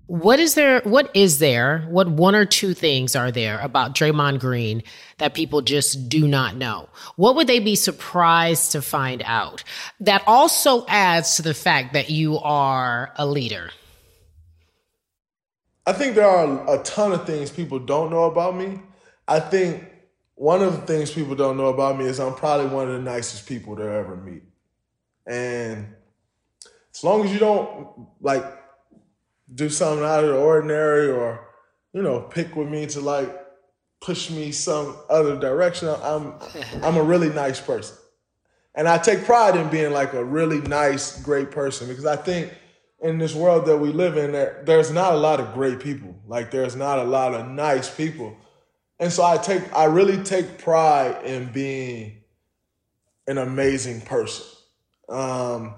[0.08, 0.80] What is there?
[0.84, 1.80] What is there?
[1.90, 4.82] What one or two things are there about Draymond Green
[5.18, 6.88] that people just do not know?
[7.16, 9.64] What would they be surprised to find out?
[10.00, 13.70] That also adds to the fact that you are a leader.
[15.86, 18.80] I think there are a ton of things people don't know about me.
[19.28, 19.84] I think
[20.36, 23.10] one of the things people don't know about me is I'm probably one of the
[23.10, 24.44] nicest people to ever meet.
[25.26, 25.86] And
[26.94, 28.57] as long as you don't like
[29.54, 31.48] do something out of the ordinary or,
[31.92, 33.34] you know, pick with me to like
[34.00, 35.88] push me some other direction.
[35.88, 36.34] I'm
[36.82, 37.96] I'm a really nice person.
[38.74, 42.52] And I take pride in being like a really nice, great person because I think
[43.00, 46.14] in this world that we live in, there, there's not a lot of great people.
[46.26, 48.36] Like there's not a lot of nice people.
[49.00, 52.22] And so I take I really take pride in being
[53.26, 54.46] an amazing person.
[55.08, 55.74] Um,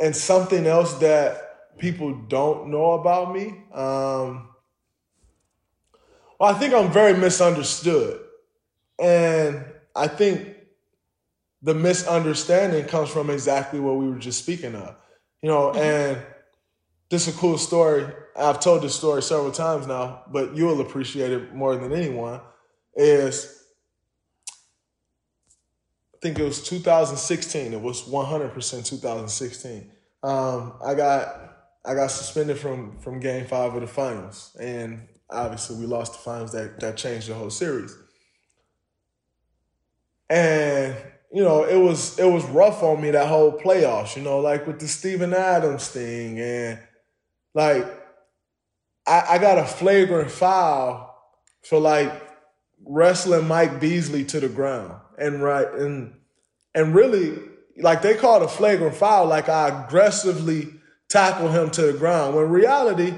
[0.00, 1.47] and something else that
[1.78, 3.48] people don't know about me.
[3.72, 4.48] Um,
[6.38, 8.20] well, I think I'm very misunderstood.
[9.00, 9.64] And
[9.94, 10.56] I think
[11.62, 14.96] the misunderstanding comes from exactly what we were just speaking of.
[15.42, 15.78] You know, mm-hmm.
[15.78, 16.22] and
[17.10, 18.06] this is a cool story.
[18.36, 22.40] I've told this story several times now, but you'll appreciate it more than anyone.
[22.94, 23.64] Is
[26.14, 27.72] I think it was 2016.
[27.72, 29.90] It was 100% 2016.
[30.24, 31.47] Um, I got
[31.88, 34.54] I got suspended from from game five of the finals.
[34.60, 37.96] And obviously we lost the finals that, that changed the whole series.
[40.28, 40.94] And,
[41.32, 44.66] you know, it was it was rough on me that whole playoffs, you know, like
[44.66, 46.78] with the Steven Adams thing and
[47.54, 47.86] like
[49.06, 51.16] I, I got a flagrant foul
[51.62, 52.12] for like
[52.84, 54.92] wrestling Mike Beasley to the ground.
[55.18, 56.14] And right and
[56.74, 57.38] and really
[57.78, 60.77] like they called a flagrant foul like I aggressively
[61.08, 62.36] tackle him to the ground.
[62.36, 63.14] When reality,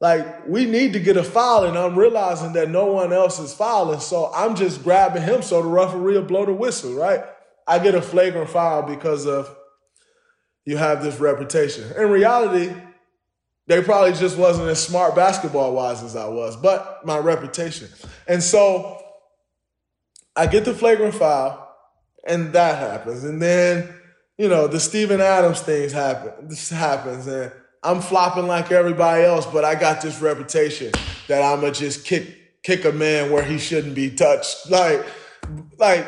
[0.00, 3.54] like we need to get a foul, and I'm realizing that no one else is
[3.54, 7.24] fouling, so I'm just grabbing him so the referee will blow the whistle, right?
[7.66, 9.54] I get a flagrant foul because of
[10.66, 11.90] you have this reputation.
[11.96, 12.74] In reality,
[13.66, 17.88] they probably just wasn't as smart basketball wise as I was, but my reputation.
[18.28, 19.02] And so
[20.36, 21.74] I get the flagrant foul,
[22.26, 23.24] and that happens.
[23.24, 23.94] And then
[24.38, 26.48] you know, the Steven Adams things happen.
[26.48, 30.92] This happens, and I'm flopping like everybody else, but I got this reputation
[31.28, 34.70] that I'ma just kick kick a man where he shouldn't be touched.
[34.70, 35.04] Like,
[35.78, 36.06] like,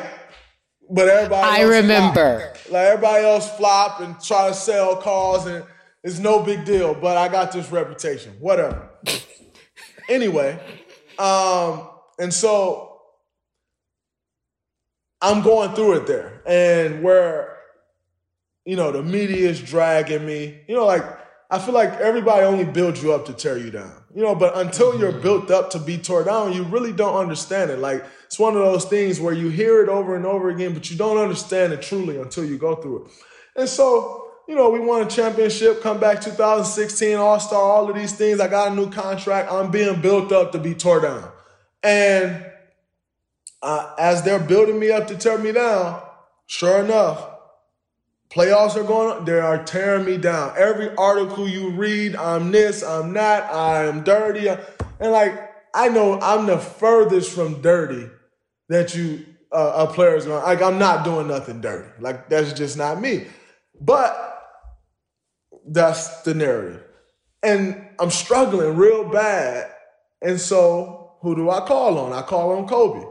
[0.89, 1.61] but everybody.
[1.61, 2.39] I remember.
[2.55, 2.73] Flop.
[2.73, 5.63] Like everybody else flop and try to sell cars, and
[6.03, 6.93] it's no big deal.
[6.93, 8.33] But I got this reputation.
[8.39, 8.89] Whatever.
[10.09, 10.59] anyway,
[11.17, 11.87] um,
[12.19, 12.99] and so
[15.21, 17.56] I'm going through it there, and where
[18.67, 20.59] you know, the media is dragging me.
[20.67, 21.03] You know, like
[21.49, 23.93] I feel like everybody only builds you up to tear you down.
[24.13, 25.21] You know, but until you're mm-hmm.
[25.21, 27.79] built up to be torn down, you really don't understand it.
[27.79, 30.91] Like it's one of those things where you hear it over and over again, but
[30.91, 33.11] you don't understand it truly until you go through it.
[33.55, 37.95] And so, you know, we won a championship, come back 2016, All Star, all of
[37.95, 38.41] these things.
[38.41, 39.49] I got a new contract.
[39.49, 41.31] I'm being built up to be torn down.
[41.83, 42.45] And
[43.61, 46.01] uh, as they're building me up to tear me down,
[46.47, 47.36] sure enough,
[48.29, 49.25] Playoffs are going on.
[49.25, 50.53] They are tearing me down.
[50.57, 54.47] Every article you read, I'm this, I'm that, I'm dirty.
[54.49, 55.33] And like,
[55.73, 58.09] I know I'm the furthest from dirty
[58.69, 60.43] that you, uh, a player is going.
[60.43, 61.89] Like, I'm not doing nothing dirty.
[61.99, 63.27] Like, that's just not me.
[63.79, 64.23] But
[65.65, 66.83] that's the narrative.
[67.43, 69.71] And I'm struggling real bad.
[70.21, 72.11] And so, who do I call on?
[72.11, 73.05] I call on Kobe.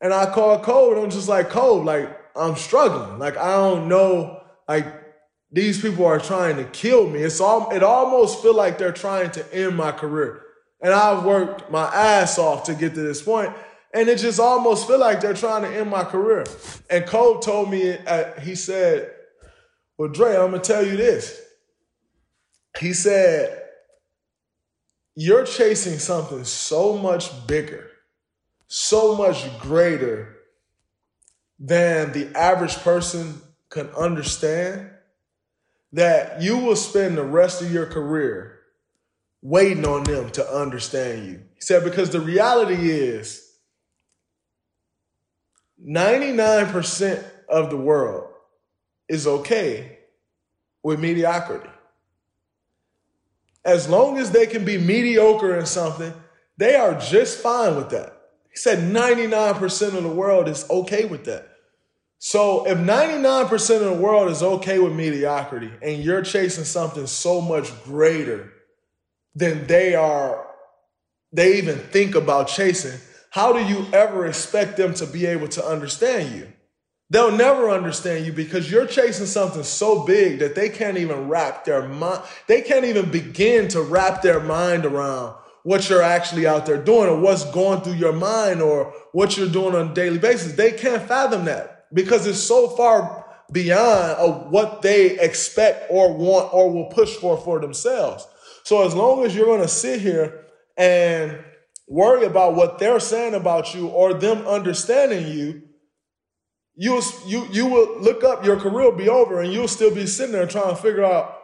[0.00, 3.18] And I call Kobe, and I'm just like, Kobe, like, I'm struggling.
[3.18, 4.40] Like I don't know.
[4.68, 4.86] Like
[5.52, 7.20] these people are trying to kill me.
[7.20, 7.70] It's all.
[7.70, 10.42] It almost feel like they're trying to end my career.
[10.80, 13.52] And I've worked my ass off to get to this point,
[13.94, 16.44] and it just almost feel like they're trying to end my career.
[16.90, 17.96] And Cole told me.
[17.98, 19.12] Uh, he said,
[19.96, 21.40] "Well, Dre, I'm gonna tell you this."
[22.80, 23.62] He said,
[25.14, 27.88] "You're chasing something so much bigger,
[28.66, 30.33] so much greater."
[31.64, 34.90] Than the average person can understand,
[35.92, 38.60] that you will spend the rest of your career
[39.40, 41.42] waiting on them to understand you.
[41.54, 43.50] He said, because the reality is
[45.82, 48.28] 99% of the world
[49.08, 49.98] is okay
[50.82, 51.70] with mediocrity.
[53.64, 56.12] As long as they can be mediocre in something,
[56.58, 58.12] they are just fine with that.
[58.50, 61.53] He said 99% of the world is okay with that.
[62.18, 67.40] So if 99% of the world is okay with mediocrity and you're chasing something so
[67.40, 68.50] much greater
[69.34, 70.46] than they are,
[71.32, 72.98] they even think about chasing,
[73.30, 76.50] how do you ever expect them to be able to understand you?
[77.10, 81.64] They'll never understand you because you're chasing something so big that they can't even wrap
[81.64, 86.66] their mind, they can't even begin to wrap their mind around what you're actually out
[86.66, 90.18] there doing or what's going through your mind or what you're doing on a daily
[90.18, 90.52] basis.
[90.52, 96.52] They can't fathom that because it's so far beyond of what they expect or want
[96.52, 98.26] or will push for for themselves.
[98.64, 101.42] So as long as you're going to sit here and
[101.88, 105.62] worry about what they're saying about you or them understanding you,
[106.74, 110.06] you you you will look up your career will be over and you'll still be
[110.06, 111.38] sitting there trying to figure out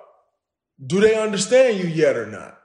[0.85, 2.61] do they understand you yet or not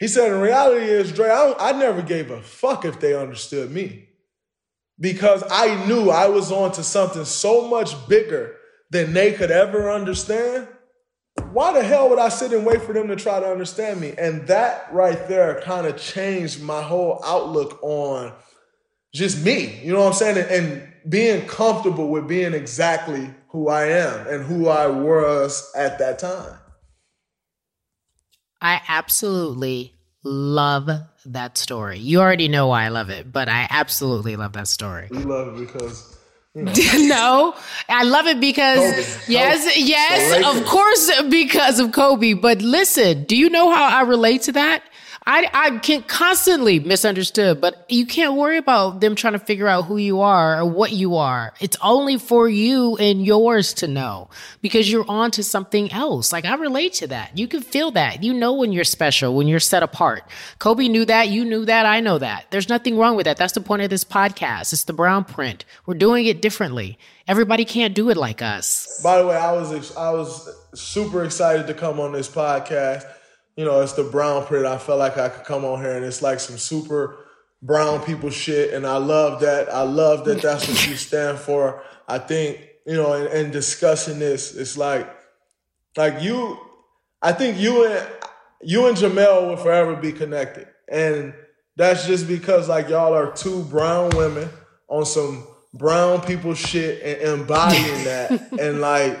[0.00, 3.70] he said, in reality is, Dre, I, I never gave a fuck if they understood
[3.70, 4.08] me
[5.00, 8.56] because I knew I was on to something so much bigger
[8.90, 10.68] than they could ever understand.
[11.52, 14.14] Why the hell would I sit and wait for them to try to understand me?
[14.18, 18.32] And that right there kind of changed my whole outlook on
[19.14, 19.80] just me.
[19.82, 20.46] You know what I'm saying?
[20.50, 26.18] And, being comfortable with being exactly who I am and who I was at that
[26.18, 26.58] time.
[28.60, 30.90] I absolutely love
[31.26, 31.98] that story.
[31.98, 35.08] You already know why I love it, but I absolutely love that story.
[35.10, 36.16] We love it because
[36.54, 36.72] you know.
[36.96, 37.54] no,
[37.88, 39.32] I love it because Kobe.
[39.32, 39.86] yes, Kobe.
[39.86, 42.34] yes, of course because of Kobe.
[42.34, 44.82] But listen, do you know how I relate to that?
[45.26, 49.84] I, I can constantly misunderstood, but you can't worry about them trying to figure out
[49.84, 51.52] who you are or what you are.
[51.60, 54.30] It's only for you and yours to know
[54.62, 56.32] because you're on to something else.
[56.32, 57.36] Like I relate to that.
[57.36, 58.22] You can feel that.
[58.22, 60.24] You know when you're special, when you're set apart.
[60.58, 61.28] Kobe knew that.
[61.28, 61.84] You knew that.
[61.84, 62.46] I know that.
[62.50, 63.36] There's nothing wrong with that.
[63.36, 64.72] That's the point of this podcast.
[64.72, 65.64] It's the Brownprint.
[65.84, 66.98] We're doing it differently.
[67.28, 69.00] Everybody can't do it like us.
[69.02, 73.04] By the way, I was I was super excited to come on this podcast
[73.60, 74.64] you know, it's the Brownprint.
[74.64, 77.26] I felt like I could come on here and it's like some super
[77.60, 78.72] brown people shit.
[78.72, 79.68] And I love that.
[79.68, 81.82] I love that that's what you stand for.
[82.08, 85.14] I think, you know, and, in discussing this, it's like,
[85.94, 86.58] like you,
[87.20, 88.08] I think you and,
[88.62, 90.66] you and Jemele will forever be connected.
[90.90, 91.34] And
[91.76, 94.48] that's just because like y'all are two brown women
[94.88, 98.52] on some brown people shit and embodying that.
[98.58, 99.18] and like,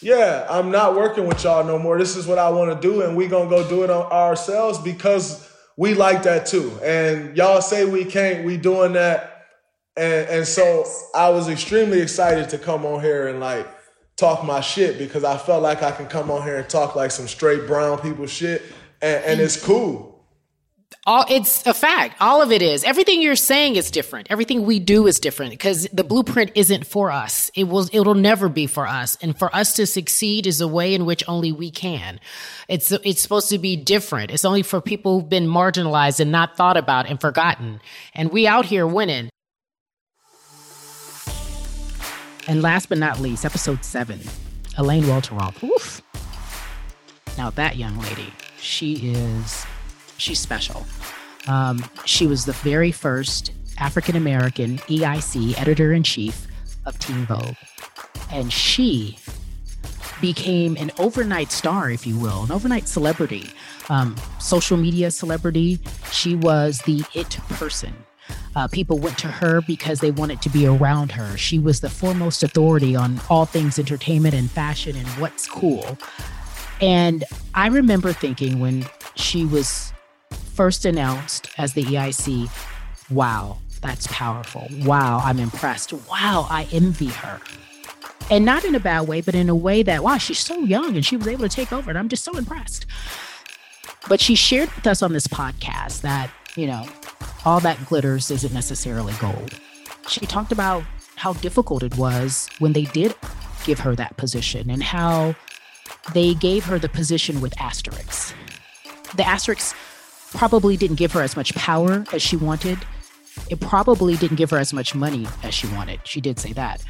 [0.00, 1.98] yeah, I'm not working with y'all no more.
[1.98, 4.78] This is what I want to do, and we gonna go do it on ourselves
[4.78, 6.78] because we like that too.
[6.82, 9.46] And y'all say we can't, we doing that.
[9.96, 13.66] And and so I was extremely excited to come on here and like
[14.16, 17.10] talk my shit because I felt like I can come on here and talk like
[17.10, 18.62] some straight brown people shit,
[19.00, 20.13] and, and it's cool
[21.06, 22.16] all it's a fact.
[22.20, 22.84] All of it is.
[22.84, 24.28] Everything you're saying is different.
[24.30, 27.50] Everything we do is different because the blueprint isn't for us.
[27.54, 29.16] It will it'll never be for us.
[29.20, 32.20] And for us to succeed is a way in which only we can.
[32.68, 34.30] It's it's supposed to be different.
[34.30, 37.80] It's only for people who've been marginalized and not thought about and forgotten.
[38.14, 39.28] And we out here winning.
[42.46, 44.20] And last but not least episode 7
[44.76, 46.02] elaine welteroth Oof.
[47.38, 49.64] now that young lady she is
[50.18, 50.86] she's special.
[51.46, 56.46] Um, she was the very first African American EIC editor in chief
[56.86, 57.56] of Teen Vogue.
[58.30, 59.18] And she
[60.20, 63.50] became an overnight star, if you will, an overnight celebrity,
[63.88, 65.80] um, social media celebrity.
[66.12, 67.94] She was the it person.
[68.56, 71.36] Uh, people went to her because they wanted to be around her.
[71.36, 75.98] She was the foremost authority on all things entertainment and fashion and what's cool.
[76.80, 77.24] And
[77.54, 79.92] I remember thinking when she was
[80.54, 82.48] first announced as the EIC,
[83.10, 84.68] wow, that's powerful.
[84.82, 85.92] Wow, I'm impressed.
[85.92, 87.40] Wow, I envy her.
[88.30, 90.94] And not in a bad way, but in a way that, wow, she's so young
[90.94, 91.90] and she was able to take over.
[91.90, 92.86] And I'm just so impressed.
[94.08, 96.86] But she shared with us on this podcast that, you know,
[97.44, 99.58] all that glitters isn't necessarily gold.
[100.08, 100.84] She talked about
[101.16, 103.14] how difficult it was when they did
[103.64, 105.34] give her that position and how
[106.12, 108.32] they gave her the position with asterisks.
[109.16, 109.74] The asterisks
[110.34, 112.78] probably didn't give her as much power as she wanted.
[113.48, 116.00] It probably didn't give her as much money as she wanted.
[116.04, 116.82] She did say that.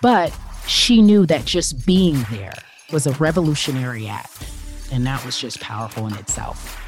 [0.00, 0.36] But
[0.66, 2.54] she knew that just being there
[2.92, 4.50] was a revolutionary act.
[4.92, 6.80] And that was just powerful in itself.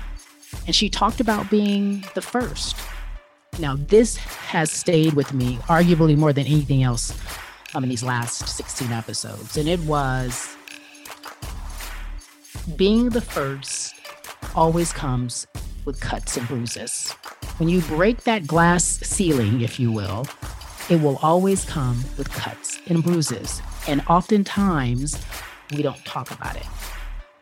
[0.67, 2.77] And she talked about being the first.
[3.59, 7.19] Now, this has stayed with me arguably more than anything else
[7.75, 9.57] um, in these last 16 episodes.
[9.57, 10.57] And it was
[12.77, 13.95] being the first
[14.55, 15.47] always comes
[15.85, 17.13] with cuts and bruises.
[17.59, 20.27] When you break that glass ceiling, if you will,
[20.91, 23.61] it will always come with cuts and bruises.
[23.87, 25.21] And oftentimes,
[25.73, 26.67] we don't talk about it.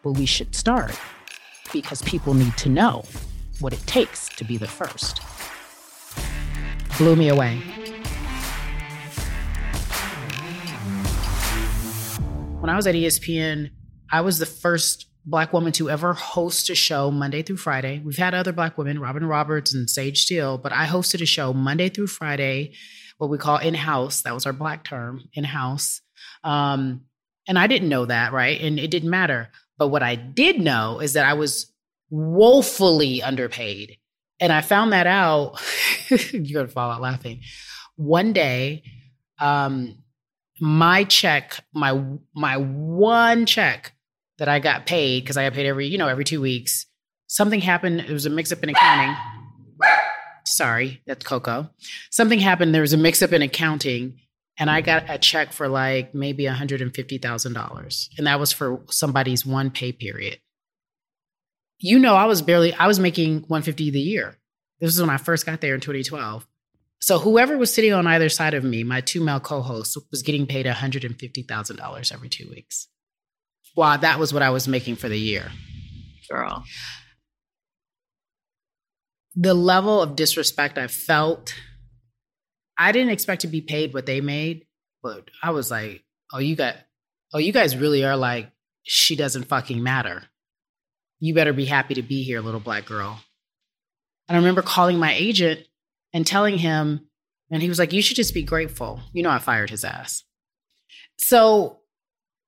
[0.03, 0.95] But we should start.
[1.73, 3.05] because people need to know
[3.61, 5.21] what it takes to be the first.
[6.99, 7.57] Blew me away.
[12.61, 13.71] When I was at ESPN,
[14.11, 18.01] I was the first Black woman to ever host a show Monday through Friday.
[18.05, 21.53] We've had other Black women, Robin Roberts and Sage Steele, but I hosted a show
[21.53, 22.75] Monday through Friday,
[23.19, 24.23] what we call in house.
[24.23, 26.01] That was our Black term, in house.
[26.45, 27.03] Um,
[27.49, 28.61] and I didn't know that, right?
[28.61, 29.51] And it didn't matter.
[29.77, 31.73] But what I did know is that I was
[32.09, 33.97] woefully underpaid.
[34.39, 35.61] And I found that out.
[36.09, 37.41] you're going to fall out laughing.
[37.97, 38.85] One day,
[39.41, 39.99] um,
[40.61, 42.01] my check, my
[42.35, 43.93] my one check
[44.39, 46.87] that I got paid because I got paid every, you know, every two weeks.
[47.27, 48.01] Something happened.
[48.01, 49.17] It was a mix up in accounting.
[50.47, 51.71] Sorry, that's Coco.
[52.11, 52.75] Something happened.
[52.75, 54.21] There was a mix up in accounting,
[54.59, 58.09] and I got a check for like maybe $150,000.
[58.19, 60.39] And that was for somebody's one pay period.
[61.79, 64.39] You know, I was barely, I was making 150 the year.
[64.81, 66.47] This was when I first got there in 2012.
[67.01, 70.47] So whoever was sitting on either side of me, my two male co-hosts, was getting
[70.47, 72.89] paid $150,000 every two weeks.
[73.77, 75.51] Wow, that was what I was making for the year.
[76.31, 76.65] Girl.
[79.35, 81.55] The level of disrespect I felt,
[82.79, 84.67] I didn't expect to be paid what they made,
[85.03, 86.03] but I was like,
[86.33, 86.77] oh, you got,
[87.35, 88.51] oh, you guys really are like,
[88.83, 90.25] she doesn't fucking matter.
[91.21, 93.21] You better be happy to be here, little black girl.
[94.29, 95.61] And I remember calling my agent
[96.15, 97.09] and telling him,
[97.51, 99.01] and he was like, you should just be grateful.
[99.13, 100.25] You know, I fired his ass.
[101.19, 101.81] So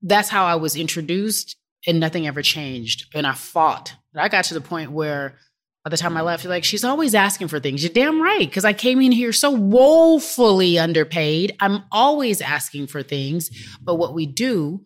[0.02, 3.06] that's how I was introduced, and nothing ever changed.
[3.14, 3.94] And I fought.
[4.14, 5.38] I got to the point where
[5.84, 7.82] by the time I left, like, she's always asking for things.
[7.82, 8.48] You're damn right.
[8.48, 11.56] Because I came in here so woefully underpaid.
[11.60, 13.50] I'm always asking for things.
[13.80, 14.84] But what we do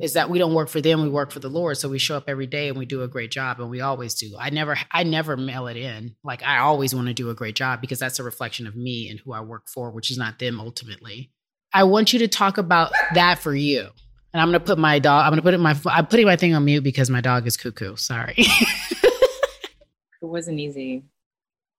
[0.00, 1.78] is that we don't work for them, we work for the Lord.
[1.78, 3.60] So we show up every day and we do a great job.
[3.60, 4.36] And we always do.
[4.38, 6.16] I never, I never mail it in.
[6.22, 9.08] Like I always want to do a great job because that's a reflection of me
[9.08, 11.30] and who I work for, which is not them ultimately.
[11.72, 13.88] I want you to talk about that for you.
[14.36, 15.24] And I'm gonna put my dog.
[15.24, 15.74] I'm gonna put it my.
[15.86, 17.96] I'm putting my thing on mute because my dog is cuckoo.
[17.96, 18.34] Sorry.
[18.36, 19.14] it
[20.20, 21.04] wasn't easy.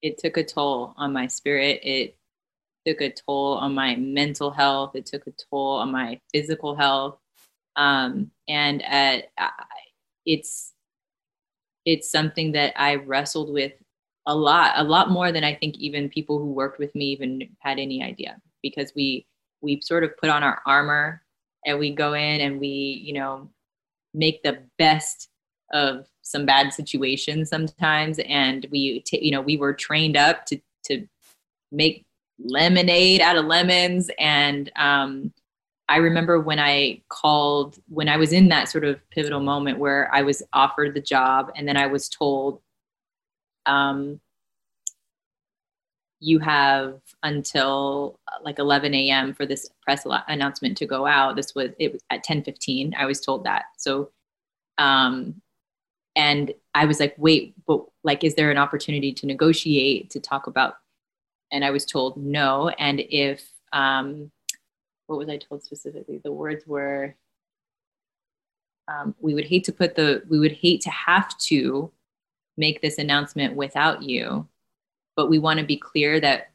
[0.01, 1.82] It took a toll on my spirit.
[1.84, 2.18] It
[2.84, 4.95] took a toll on my mental health.
[4.95, 7.20] It took a toll on my physical health.
[7.76, 9.20] Um, and uh,
[10.26, 10.74] it's
[11.86, 13.74] it's something that I wrestled with
[14.26, 17.55] a lot, a lot more than I think even people who worked with me even
[17.60, 19.28] had any idea because we
[19.62, 21.22] we sort of put on our armor
[21.68, 23.49] and we go in and we you know
[24.15, 25.30] make the best
[25.74, 28.20] of some bad situations sometimes.
[28.28, 31.07] And we t- you know we were trained up to to
[31.72, 32.05] make
[32.39, 34.09] lemonade out of lemons.
[34.18, 35.34] And um
[35.89, 40.13] I remember when I called when I was in that sort of pivotal moment where
[40.13, 42.61] I was offered the job and then I was told
[43.65, 44.20] um
[46.20, 49.34] you have until uh, like 11 a.m.
[49.34, 51.36] for this press announcement to go out.
[51.36, 52.93] This was it was at 10:15.
[52.95, 53.65] I was told that.
[53.78, 54.11] So,
[54.78, 55.41] um,
[56.15, 60.47] and I was like, wait, but like, is there an opportunity to negotiate to talk
[60.47, 60.76] about?
[61.51, 62.70] And I was told no.
[62.70, 64.32] And if um,
[65.05, 66.20] what was I told specifically?
[66.24, 67.15] The words were,
[68.88, 71.91] um, we would hate to put the, we would hate to have to
[72.57, 74.47] make this announcement without you
[75.18, 76.51] but we want to be clear that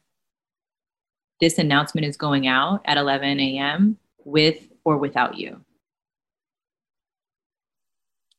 [1.39, 3.97] this announcement is going out at 11 a.m.
[4.23, 5.59] with or without you.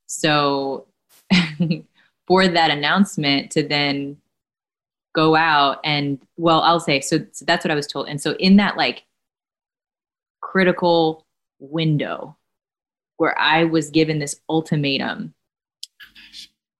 [0.06, 0.86] So,
[2.26, 4.16] for that announcement to then
[5.14, 8.08] go out and, well, I'll say, so, so that's what I was told.
[8.08, 9.04] And so, in that like
[10.40, 11.26] critical
[11.58, 12.36] window
[13.18, 15.34] where I was given this ultimatum,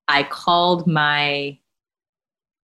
[0.08, 1.58] I called my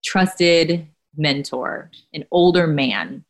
[0.02, 3.24] trusted mentor, an older man.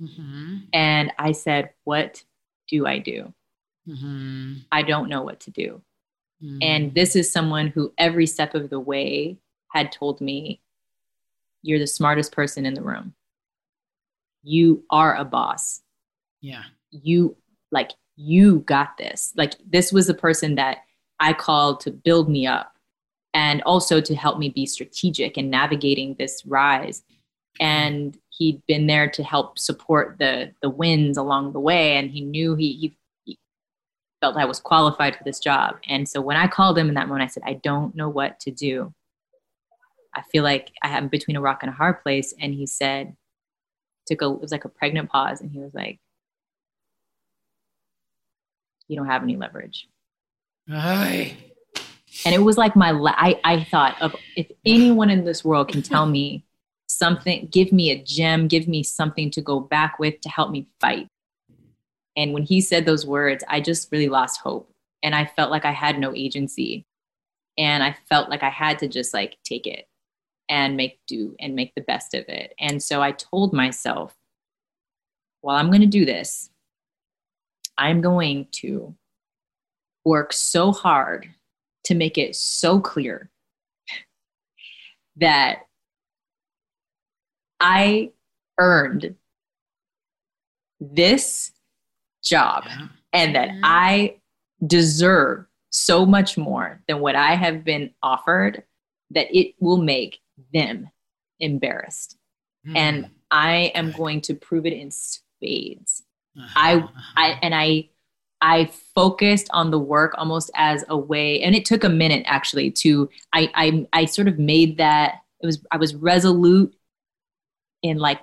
[0.00, 0.56] Mm-hmm.
[0.72, 2.24] And I said, What
[2.68, 3.32] do I do?
[3.88, 4.54] Mm-hmm.
[4.70, 5.82] I don't know what to do.
[6.42, 6.58] Mm-hmm.
[6.62, 9.38] And this is someone who every step of the way
[9.68, 10.60] had told me,
[11.62, 13.14] You're the smartest person in the room.
[14.42, 15.82] You are a boss.
[16.40, 16.62] Yeah.
[16.90, 17.36] You
[17.70, 19.32] like, you got this.
[19.36, 20.78] Like, this was the person that
[21.20, 22.77] I called to build me up
[23.34, 27.02] and also to help me be strategic in navigating this rise.
[27.60, 32.20] And he'd been there to help support the the wins along the way, and he
[32.20, 32.94] knew he, he,
[34.20, 35.76] felt I was qualified for this job.
[35.86, 38.40] And so when I called him in that moment, I said, "I don't know what
[38.40, 38.92] to do.
[40.14, 43.16] I feel like I am between a rock and a hard place." And he said,
[44.06, 46.00] took a it was like a pregnant pause, and he was like,
[48.88, 49.88] "You don't have any leverage."
[50.70, 51.47] Aye
[52.24, 55.68] And it was like my, la- I, I thought of if anyone in this world
[55.68, 56.44] can tell me
[56.88, 60.66] something, give me a gem, give me something to go back with to help me
[60.80, 61.08] fight.
[62.16, 64.72] And when he said those words, I just really lost hope.
[65.02, 66.84] And I felt like I had no agency.
[67.56, 69.86] And I felt like I had to just like take it
[70.48, 72.54] and make do and make the best of it.
[72.58, 74.14] And so I told myself,
[75.42, 76.50] well, I'm going to do this.
[77.76, 78.96] I'm going to
[80.04, 81.34] work so hard
[81.88, 83.30] to make it so clear
[85.16, 85.60] that
[87.60, 88.12] I
[88.58, 89.16] earned
[90.80, 91.52] this
[92.22, 92.88] job Yeah.
[93.12, 93.60] and that Mhm.
[93.64, 94.20] I
[94.64, 98.64] deserve so much more than what I have been offered
[99.10, 100.20] that it will make
[100.52, 100.90] them
[101.40, 102.16] embarrassed.
[102.74, 103.10] And Mm.
[103.30, 106.04] I am going to prove it in spades.
[106.36, 106.48] Uh-huh.
[106.54, 107.88] I I and I
[108.40, 112.70] I focused on the work almost as a way, and it took a minute actually
[112.72, 116.74] to I I I sort of made that it was I was resolute
[117.82, 118.20] in like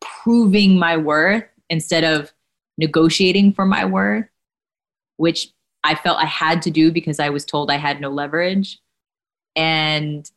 [0.00, 2.32] proving my worth instead of
[2.78, 4.26] negotiating for my worth,
[5.16, 5.48] which
[5.82, 8.78] I felt I had to do because I was told I had no leverage.
[9.54, 10.30] And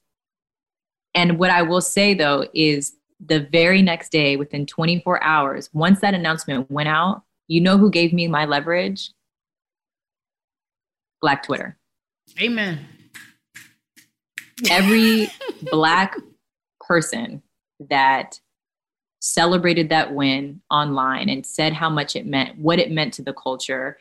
[1.16, 6.00] and what I will say though is the very next day, within 24 hours, once
[6.00, 9.12] that announcement went out, you know who gave me my leverage?
[11.20, 11.78] Black Twitter.
[12.40, 12.86] Amen.
[14.70, 15.28] Every
[15.64, 16.16] black
[16.80, 17.42] person
[17.90, 18.40] that
[19.20, 23.34] celebrated that win online and said how much it meant, what it meant to the
[23.34, 23.98] culture,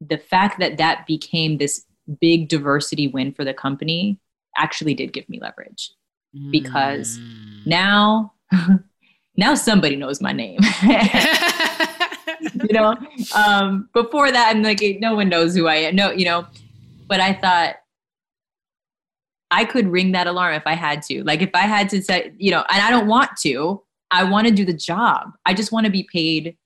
[0.00, 1.84] the fact that that became this
[2.20, 4.18] big diversity win for the company
[4.56, 5.92] actually did give me leverage.
[6.50, 7.66] Because Mm.
[7.66, 8.32] Now,
[9.36, 10.58] now somebody knows my name.
[12.54, 12.96] you know,
[13.34, 15.96] um, before that, I'm like, no one knows who I am.
[15.96, 16.46] No, you know,
[17.06, 17.76] but I thought
[19.50, 21.22] I could ring that alarm if I had to.
[21.24, 24.46] Like, if I had to say, you know, and I don't want to, I want
[24.46, 25.32] to do the job.
[25.46, 26.56] I just want to be paid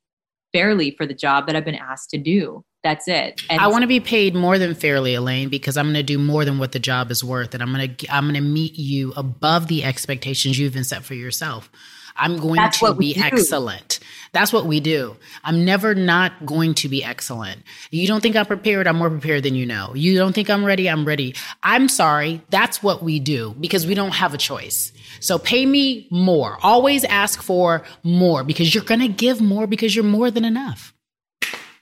[0.52, 2.64] fairly for the job that I've been asked to do.
[2.84, 3.42] That's it.
[3.50, 6.16] And I want to be paid more than fairly, Elaine, because I'm going to do
[6.16, 8.78] more than what the job is worth, and I'm going to I'm going to meet
[8.78, 11.70] you above the expectations you've been set for yourself.
[12.18, 13.20] I'm going That's to be do.
[13.22, 14.00] excellent.
[14.32, 15.16] That's what we do.
[15.42, 17.62] I'm never not going to be excellent.
[17.90, 18.86] You don't think I'm prepared?
[18.86, 19.92] I'm more prepared than you know.
[19.94, 20.88] You don't think I'm ready?
[20.90, 21.34] I'm ready.
[21.62, 22.42] I'm sorry.
[22.50, 24.92] That's what we do because we don't have a choice.
[25.20, 26.58] So pay me more.
[26.62, 30.92] Always ask for more because you're going to give more because you're more than enough.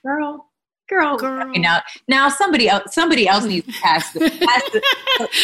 [0.03, 0.45] girl,
[0.89, 1.49] girl, Girl.
[1.49, 4.81] Okay, now, now somebody else, somebody else needs to pass the, pass the,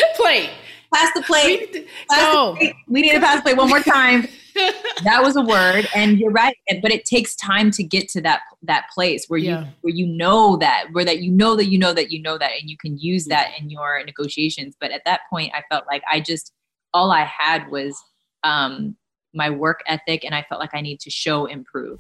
[0.15, 0.49] Play.
[0.93, 1.87] pass the plate.
[2.09, 2.55] Pass the No.
[2.55, 2.73] plate.
[2.87, 4.27] We need to pass the plate one more time.
[5.03, 6.55] that was a word, and you're right.
[6.81, 9.61] But it takes time to get to that that place where Yeah.
[9.61, 12.37] you where you know that where that you know that you know that you know
[12.37, 14.75] that, and you can use that in your negotiations.
[14.79, 16.51] But at that point, I felt like I just
[16.93, 17.97] all I had was
[18.43, 18.95] um,
[19.33, 21.99] my work ethic, and I felt like I need to show improve.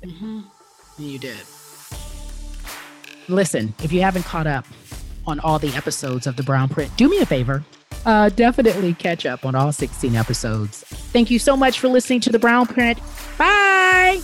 [0.97, 1.39] You did.
[3.27, 4.65] Listen, if you haven't caught up
[5.25, 7.63] on all the episodes of The Brownprint, do me a favor.
[8.05, 10.83] Uh, definitely catch up on all 16 episodes.
[10.83, 12.97] Thank you so much for listening to The Brownprint.
[13.37, 14.21] Bye.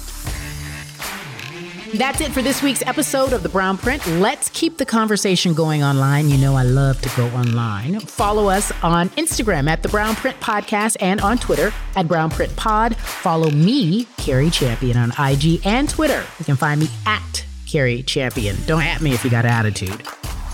[1.95, 4.21] That's it for this week's episode of The Brownprint.
[4.21, 6.29] Let's keep the conversation going online.
[6.29, 7.99] You know, I love to go online.
[8.01, 12.95] Follow us on Instagram at The Brownprint Podcast and on Twitter at Brownprint Pod.
[12.95, 16.23] Follow me, Cari Champion, on IG and Twitter.
[16.37, 18.55] You can find me at Cari Champion.
[18.67, 20.03] Don't at me if you got attitude.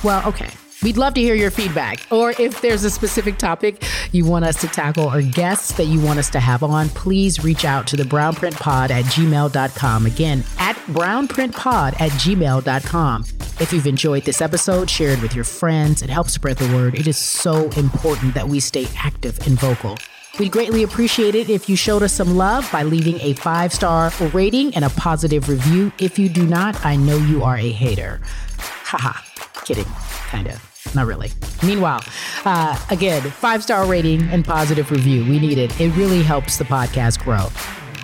[0.05, 0.51] Well, okay.
[0.85, 2.05] We'd love to hear your feedback.
[2.11, 5.99] Or if there's a specific topic you want us to tackle or guests that you
[5.99, 10.05] want us to have on, please reach out to the brownprintpod at gmail.com.
[10.05, 13.25] Again, at brownprintpod at gmail.com.
[13.59, 16.03] If you've enjoyed this episode, share it with your friends.
[16.03, 16.93] It helps spread the word.
[16.93, 19.97] It is so important that we stay active and vocal.
[20.37, 24.11] We'd greatly appreciate it if you showed us some love by leaving a five star
[24.33, 25.91] rating and a positive review.
[25.97, 28.21] If you do not, I know you are a hater.
[28.59, 29.19] Haha,
[29.63, 29.85] kidding,
[30.29, 30.74] kind of.
[30.93, 31.31] Not really.
[31.65, 32.03] Meanwhile,
[32.45, 35.23] uh, again, five star rating and positive review.
[35.23, 35.79] We need it.
[35.79, 37.47] It really helps the podcast grow.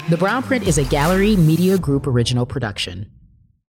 [0.10, 3.10] The Brownprint is a Gallery Media Group original production.